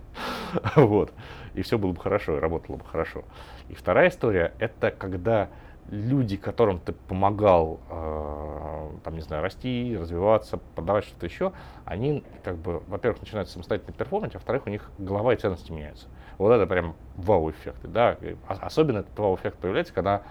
[0.76, 1.12] Вот.
[1.54, 3.24] И все было бы хорошо, и работало бы хорошо.
[3.70, 5.48] И вторая история, это когда
[5.90, 11.52] люди, которым ты помогал, э, там, не знаю, расти, развиваться, продавать что-то еще,
[11.84, 16.06] они, как бы, во-первых, начинают самостоятельно перформить, а во-вторых, у них голова и ценности меняются.
[16.38, 18.16] Вот это прям вау-эффекты, да.
[18.48, 20.22] Особенно этот вау-эффект появляется, когда,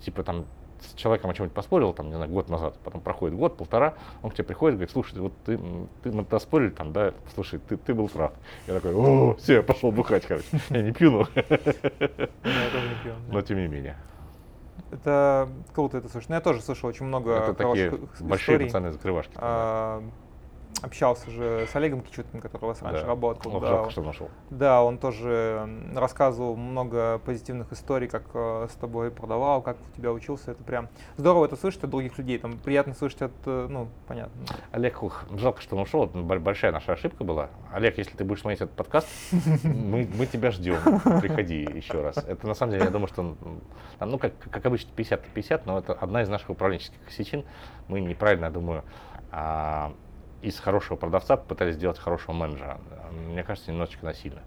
[0.00, 0.46] типа, там,
[0.80, 4.30] с человеком о чем-нибудь поспорил, там, не знаю, год назад, потом проходит год, полтора, он
[4.30, 5.58] к тебе приходит и говорит, слушай, вот ты,
[6.02, 8.32] ты мы поспорили там, да, слушай, ты, ты был прав.
[8.66, 10.46] Я такой, о, все, я пошел бухать, короче.
[10.70, 11.28] Я не пью, но...
[13.30, 13.96] Но тем не менее.
[14.96, 16.28] Это круто это слышать.
[16.30, 19.32] Ну, я тоже слышал очень много Это такие большие эмоциональные закрывашки.
[19.36, 20.02] А,
[20.82, 23.08] общался же с Олегом Кичуткин, который у вас раньше да.
[23.08, 23.54] работал.
[23.54, 24.28] Ох, да, жалко, что нашел.
[24.50, 30.12] Да, он тоже рассказывал много позитивных историй, как э, с тобой продавал, как у тебя
[30.12, 30.52] учился.
[30.52, 32.38] Это прям здорово это слышать от других людей.
[32.38, 34.34] Там приятно слышать от, э, ну, понятно.
[34.72, 35.00] Олег,
[35.32, 36.04] жалко, что он ушел.
[36.04, 37.50] Это большая наша ошибка была.
[37.72, 39.08] Олег, если ты будешь смотреть этот подкаст,
[39.64, 40.78] мы, мы тебя ждем.
[41.20, 42.16] Приходи еще раз.
[42.16, 43.36] Это на самом деле, я думаю, что,
[44.00, 47.44] ну, как, как обычно, 50 50, но это одна из наших управленческих осечин.
[47.88, 48.84] Мы неправильно, я думаю,
[49.30, 49.92] а,
[50.42, 52.80] из хорошего продавца пытались сделать хорошего менеджера.
[53.10, 54.42] Мне кажется, немножечко насильно.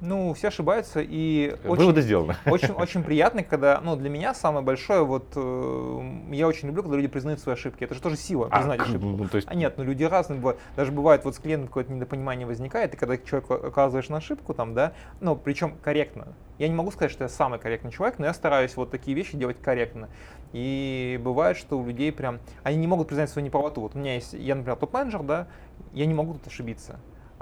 [0.00, 2.36] Ну, все ошибаются, и Выводы очень, сделаны.
[2.46, 6.96] Очень, очень приятно, когда, ну, для меня самое большое, вот, э, я очень люблю, когда
[6.96, 7.82] люди признают свои ошибки.
[7.82, 9.06] Это же тоже сила, а, признать а, ошибку.
[9.06, 9.48] Ну, то есть...
[9.50, 10.60] А нет, ну, люди разные бывают.
[10.76, 14.74] Даже бывает, вот с клиентом какое-то недопонимание возникает, и когда человек оказываешь на ошибку, там,
[14.74, 16.28] да, ну, причем корректно.
[16.58, 19.36] Я не могу сказать, что я самый корректный человек, но я стараюсь вот такие вещи
[19.36, 20.08] делать корректно.
[20.52, 23.80] И бывает, что у людей прям, они не могут признать свою неправоту.
[23.80, 25.48] Вот у меня есть, я, например, топ-менеджер, да,
[25.92, 26.98] я не могу тут ошибиться.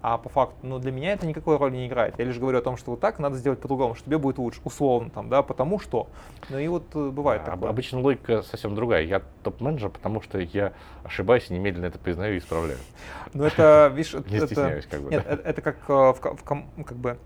[0.08, 2.14] А по факту, ну, для меня это никакой роли не играет.
[2.16, 4.60] Я лишь говорю о том, что вот так надо сделать по-другому, что тебе будет лучше,
[4.62, 6.06] условно, там, да, потому что.
[6.48, 7.70] Ну и вот э, бывает а, такое.
[7.70, 9.02] Обычно логика совсем другая.
[9.02, 12.78] Я топ-менеджер, потому что я ошибаюсь и немедленно это признаю и исправляю.
[13.34, 15.10] Ну это, видишь, не стесняюсь, как бы.
[15.10, 16.44] Нет, это как э, в, в,
[16.84, 17.18] как бы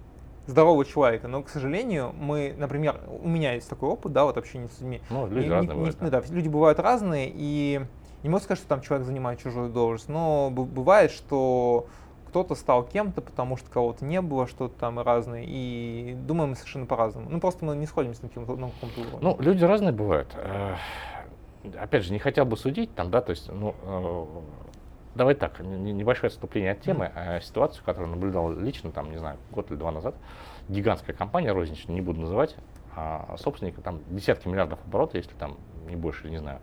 [0.47, 1.29] здорового человека.
[1.29, 5.03] Но, к сожалению, мы, например, у меня есть такой опыт, да, вот общения с людьми.
[5.11, 6.01] Ну, люди и, разные не, бывают.
[6.01, 6.23] Не, да.
[6.23, 7.83] да, люди бывают разные, и
[8.23, 11.87] не могу сказать, что там человек занимает чужую должность, но бывает, что
[12.31, 17.29] кто-то стал кем-то, потому что кого-то не было, что-то там разное, и думаем совершенно по-разному.
[17.29, 19.19] Ну, просто мы не сходимся на, каком-то, уровне.
[19.21, 20.29] Ну, люди разные бывают.
[20.37, 20.77] Э,
[21.77, 24.27] опять же, не хотел бы судить там, да, то есть, ну, э,
[25.17, 29.69] давай так, небольшое отступление от темы, а ситуацию, которую наблюдал лично, там, не знаю, год
[29.73, 30.15] или два назад,
[30.69, 32.55] гигантская компания розничная, не буду называть,
[32.95, 35.57] а собственник, там десятки миллиардов оборотов, если там
[35.89, 36.61] не больше, не знаю.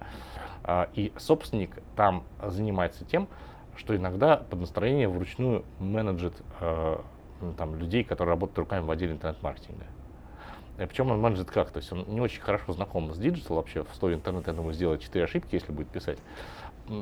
[0.64, 3.28] А, и собственник там занимается тем,
[3.78, 6.98] что иногда под настроение вручную менеджит э,
[7.58, 9.86] там, людей, которые работают руками в отделе интернет-маркетинга.
[10.78, 11.72] Причем он менеджит как?
[11.72, 14.74] То есть он не очень хорошо знаком с digital вообще, в слове интернет, я думаю,
[14.74, 16.20] сделает четыре ошибки, если будет писать.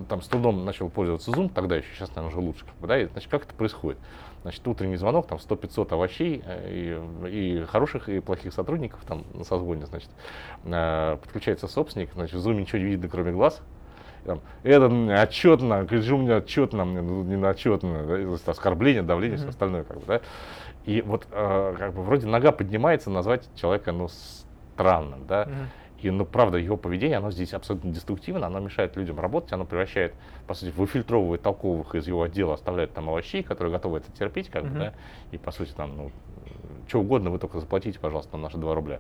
[0.08, 2.66] Там с трудом начал пользоваться Zoom, тогда еще, сейчас, наверное, уже лучше.
[2.82, 3.00] Да?
[3.00, 4.00] и, значит, как это происходит?
[4.42, 6.98] Значит, утренний звонок, там 100-500 вещей, э,
[7.28, 10.10] и, и хороших, и плохих сотрудников там на созвоне, значит,
[10.64, 13.62] э, подключается собственник, значит, в Zoom ничего не видно, кроме глаз,
[14.26, 14.88] там, это
[15.22, 19.42] отчетно, говорит, у меня отчетно, мне ну, не на отчетно, оскорбление, давление, mm-hmm.
[19.42, 20.22] все остальное, как бы, да.
[20.86, 25.44] И вот э, как бы вроде нога поднимается, назвать человека, ну, странным, да.
[25.44, 25.66] Mm-hmm.
[26.02, 30.14] И, ну, правда, его поведение, оно здесь абсолютно деструктивно, оно мешает людям работать, оно превращает,
[30.46, 34.64] по сути, выфильтровывает толковых из его отдела, оставляет там овощей, которые готовы это терпеть, как
[34.64, 34.74] mm-hmm.
[34.74, 34.94] бы, да,
[35.32, 36.12] и, по сути, там, ну,
[36.88, 39.00] что угодно, вы только заплатите, пожалуйста, наши 2 рубля.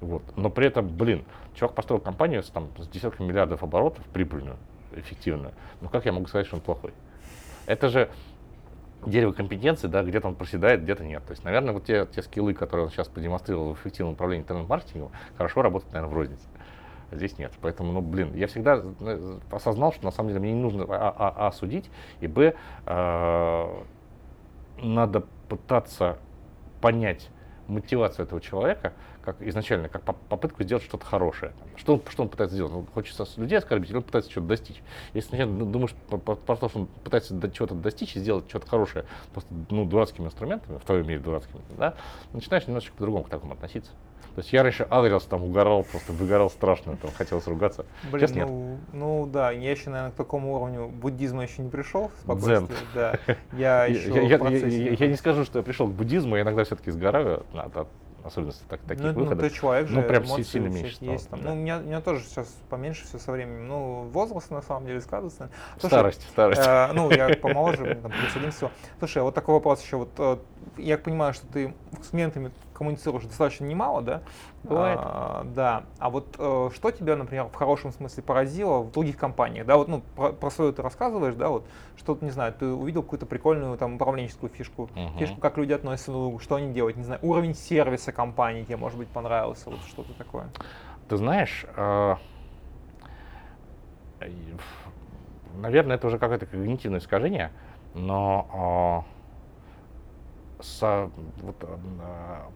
[0.00, 0.22] Вот.
[0.36, 1.24] Но при этом, блин,
[1.54, 4.56] чувак построил компанию с, там, с десятками миллиардов оборотов, прибыльную,
[4.92, 5.52] эффективную.
[5.80, 6.92] Ну как я могу сказать, что он плохой?
[7.66, 8.10] Это же
[9.06, 11.24] дерево компетенции, да, где-то он проседает, где-то нет.
[11.24, 15.10] То есть, наверное, вот те, те скиллы, которые он сейчас продемонстрировал в эффективном управлении интернет-маркетингом,
[15.36, 16.46] хорошо работают, наверное, в рознице.
[17.10, 17.52] А здесь нет.
[17.60, 21.14] Поэтому, ну, блин, я всегда э, осознал, что на самом деле мне не нужно а,
[21.16, 21.90] а, а судить,
[22.20, 22.54] и б,
[22.86, 23.82] э,
[24.82, 26.18] надо пытаться
[26.80, 27.30] понять
[27.66, 28.92] мотивацию этого человека,
[29.32, 31.52] как изначально, как попытку сделать что-то хорошее.
[31.76, 32.72] Что он, что он пытается сделать?
[32.72, 34.82] Он хочет людей оскорбить или он пытается что-то достичь?
[35.12, 39.52] Если сначала думаешь про то, что он пытается чего-то достичь и сделать что-то хорошее просто
[39.68, 41.94] ну, дурацкими инструментами, в твоем мире дурацкими, да,
[42.32, 43.90] начинаешь немножечко по-другому к такому относиться.
[44.34, 47.84] То есть я раньше агрился, там угорал, просто выгорал страшно, там хотелось ругаться.
[48.10, 48.78] Блин, Сейчас ну, нет.
[48.92, 52.10] ну да, я еще, наверное, к такому уровню буддизма еще не пришел.
[52.24, 52.68] Дзен.
[52.94, 53.18] Да.
[53.52, 56.64] Я, еще я, я, я, я не скажу, что я пришел к буддизму, я иногда
[56.64, 57.88] все-таки сгораю от, от
[58.28, 59.42] особенности так, таких ну, выходов.
[59.42, 61.24] Ну, ты человек ну, же, прям сильно меньше есть.
[61.24, 61.42] Стало, там.
[61.42, 61.48] Да.
[61.48, 63.68] Ну, у меня, у меня тоже сейчас поменьше все со временем.
[63.68, 65.50] Ну, возраст на самом деле сказывается.
[65.78, 66.62] Слушай, старость, старость.
[66.64, 68.70] Э, ну, я помоложе, мне там плюс один все.
[68.98, 69.96] Слушай, а вот такой вопрос еще.
[69.96, 70.38] Вот э,
[70.76, 74.22] я понимаю, что ты с клиентами коммуницируешь достаточно немало, да?
[74.62, 75.00] Бывает.
[75.02, 75.82] А, да.
[75.98, 79.66] А вот э, что тебя, например, в хорошем смысле поразило в других компаниях?
[79.66, 81.66] Да, вот, ну, про, про свою ты рассказываешь, да, вот,
[81.96, 85.18] что-то, не знаю, ты увидел какую-то прикольную там управленческую фишку, uh-huh.
[85.18, 88.76] фишку, как люди относятся друг другу, что они делают, не знаю, уровень сервиса компании тебе,
[88.76, 90.48] может быть, понравился, вот что-то такое.
[91.08, 92.16] Ты знаешь, э,
[95.56, 97.50] наверное, это уже какое-то когнитивное искажение,
[97.94, 99.17] но э,
[100.60, 101.56] со, вот,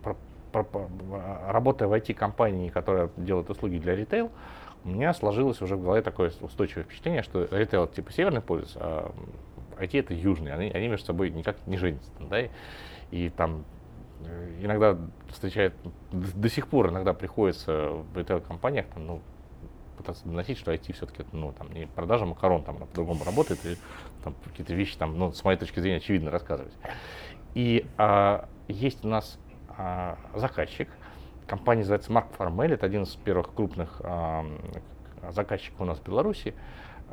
[0.02, 0.16] про,
[0.52, 0.88] про, про,
[1.48, 4.30] работая в IT-компании, которая делает услуги для ритейл,
[4.84, 9.12] у меня сложилось уже в голове такое устойчивое впечатление, что ритейл типа северный полюс, а
[9.78, 12.10] IT это южный, они, они между собой никак не женятся.
[12.20, 12.40] Да?
[12.40, 12.50] И,
[13.10, 13.64] и там
[14.24, 14.98] э, иногда
[15.28, 15.74] встречает,
[16.10, 19.22] до, до сих пор иногда приходится в ритейл-компаниях там, ну,
[19.96, 23.76] пытаться доносить, что IT все-таки ну, там, не продажа макарон там по-другому работает, и
[24.24, 26.72] там, какие-то вещи там, ну, с моей точки зрения, очевидно рассказывать.
[27.54, 29.38] И а, есть у нас
[29.68, 30.88] а, заказчик,
[31.46, 34.44] компания называется Mark Farmel, это один из первых крупных а,
[35.30, 36.54] заказчиков у нас в Беларуси.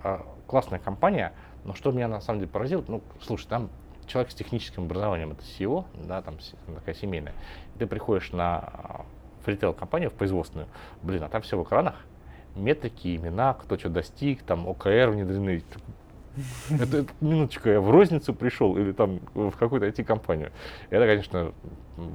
[0.04, 1.34] А, классная компания,
[1.66, 3.70] но что меня на самом деле поразило, ну, слушай, там
[4.08, 6.38] человек с техническим образованием, это SEO, да, там
[6.74, 7.34] такая семейная.
[7.78, 9.06] Ты приходишь на
[9.46, 10.68] ритейл-компанию, в производственную,
[11.02, 11.96] блин, а там все в экранах,
[12.56, 15.64] метрики, имена, кто что достиг, там ОКР внедрены.
[16.70, 20.52] Это, минуточку, я в розницу пришел или там в какую-то IT-компанию.
[20.90, 21.54] Это, конечно,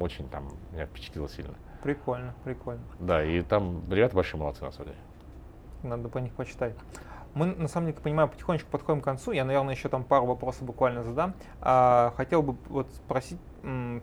[0.01, 1.55] очень там меня впечатлило сильно.
[1.83, 2.83] Прикольно, прикольно.
[2.99, 4.99] Да, и там ребята большие молодцы, на самом деле.
[5.83, 6.75] Надо по них почитать.
[7.35, 9.33] Мы, на самом деле, понимаю, потихонечку подходим к концу.
[9.33, 11.35] Я, наверное, еще там пару вопросов буквально задам.
[11.61, 13.41] А, хотел бы вот спросить,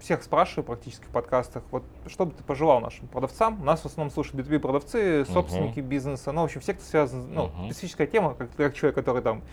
[0.02, 3.62] всех спрашиваю практически в подкастах, вот что бы ты пожелал нашим продавцам?
[3.62, 5.84] У нас в основном слушают B2B продавцы, собственники uh-huh.
[5.84, 7.66] бизнеса, ну, в общем, все, кто связан, ну, uh-huh.
[7.68, 9.44] специфическая тема, как, как человек, который там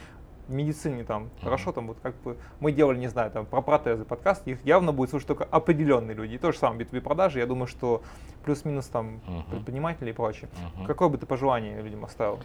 [0.49, 4.47] медицине там хорошо, там вот как бы мы делали, не знаю, там про протезы подкаст,
[4.47, 6.35] их явно будет слушать только определенные люди.
[6.35, 8.03] И то же самое B2B продажи, я думаю, что
[8.45, 9.51] плюс-минус там mm-hmm.
[9.51, 10.49] предприниматели и прочее.
[10.53, 10.87] Mm-hmm.
[10.87, 12.41] Какое бы ты пожелание людям оставил?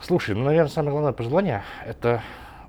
[0.00, 2.22] Слушай, ну, наверное, самое главное пожелание– это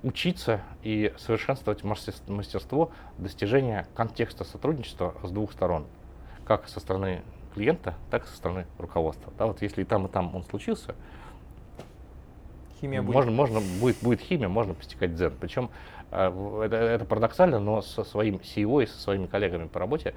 [0.04, 5.88] учиться и совершенствовать мастерство достижения контекста сотрудничества с двух сторон,
[6.46, 7.22] как со стороны
[7.54, 9.34] клиента, так и со стороны руководства.
[9.38, 10.96] Да, вот если и там, и там он случился,
[12.80, 13.16] химия будет.
[13.16, 15.34] Можно, можно будет, будет химия, можно постигать дзен.
[15.40, 15.70] Причем
[16.12, 20.14] э, это, это парадоксально, но со своим CEO и со своими коллегами по работе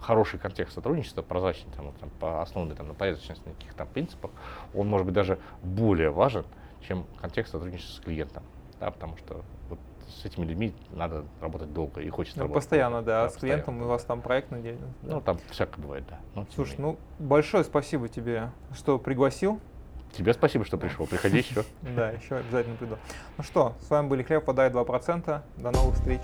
[0.00, 4.30] хороший контекст сотрудничества, прозрачный, там, там, по основанный там, на порядочности, на каких-то принципах,
[4.74, 6.44] он может быть даже более важен,
[6.86, 8.42] чем контекст сотрудничества с клиентом.
[8.80, 9.78] Да, потому что вот
[10.08, 12.62] с этими людьми надо работать долго и хочется ну, работать.
[12.62, 13.24] Постоянно, да.
[13.24, 13.84] да с клиентом да.
[13.84, 14.96] у вас там проектная деятельность.
[15.02, 15.14] Да.
[15.16, 16.18] Ну, там всякое бывает, да.
[16.34, 19.60] Но, Слушай, ну, большое спасибо тебе, что пригласил.
[20.12, 21.06] Тебе спасибо, что пришел.
[21.06, 21.64] Приходи еще.
[21.82, 22.96] Да, еще обязательно приду.
[23.36, 25.42] Ну что, с вами были Хлеб, подай 2%.
[25.56, 26.22] До новых встреч.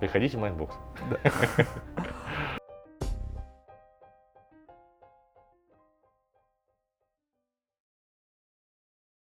[0.00, 0.74] Приходите в Майнбокс.
[1.10, 1.30] Да.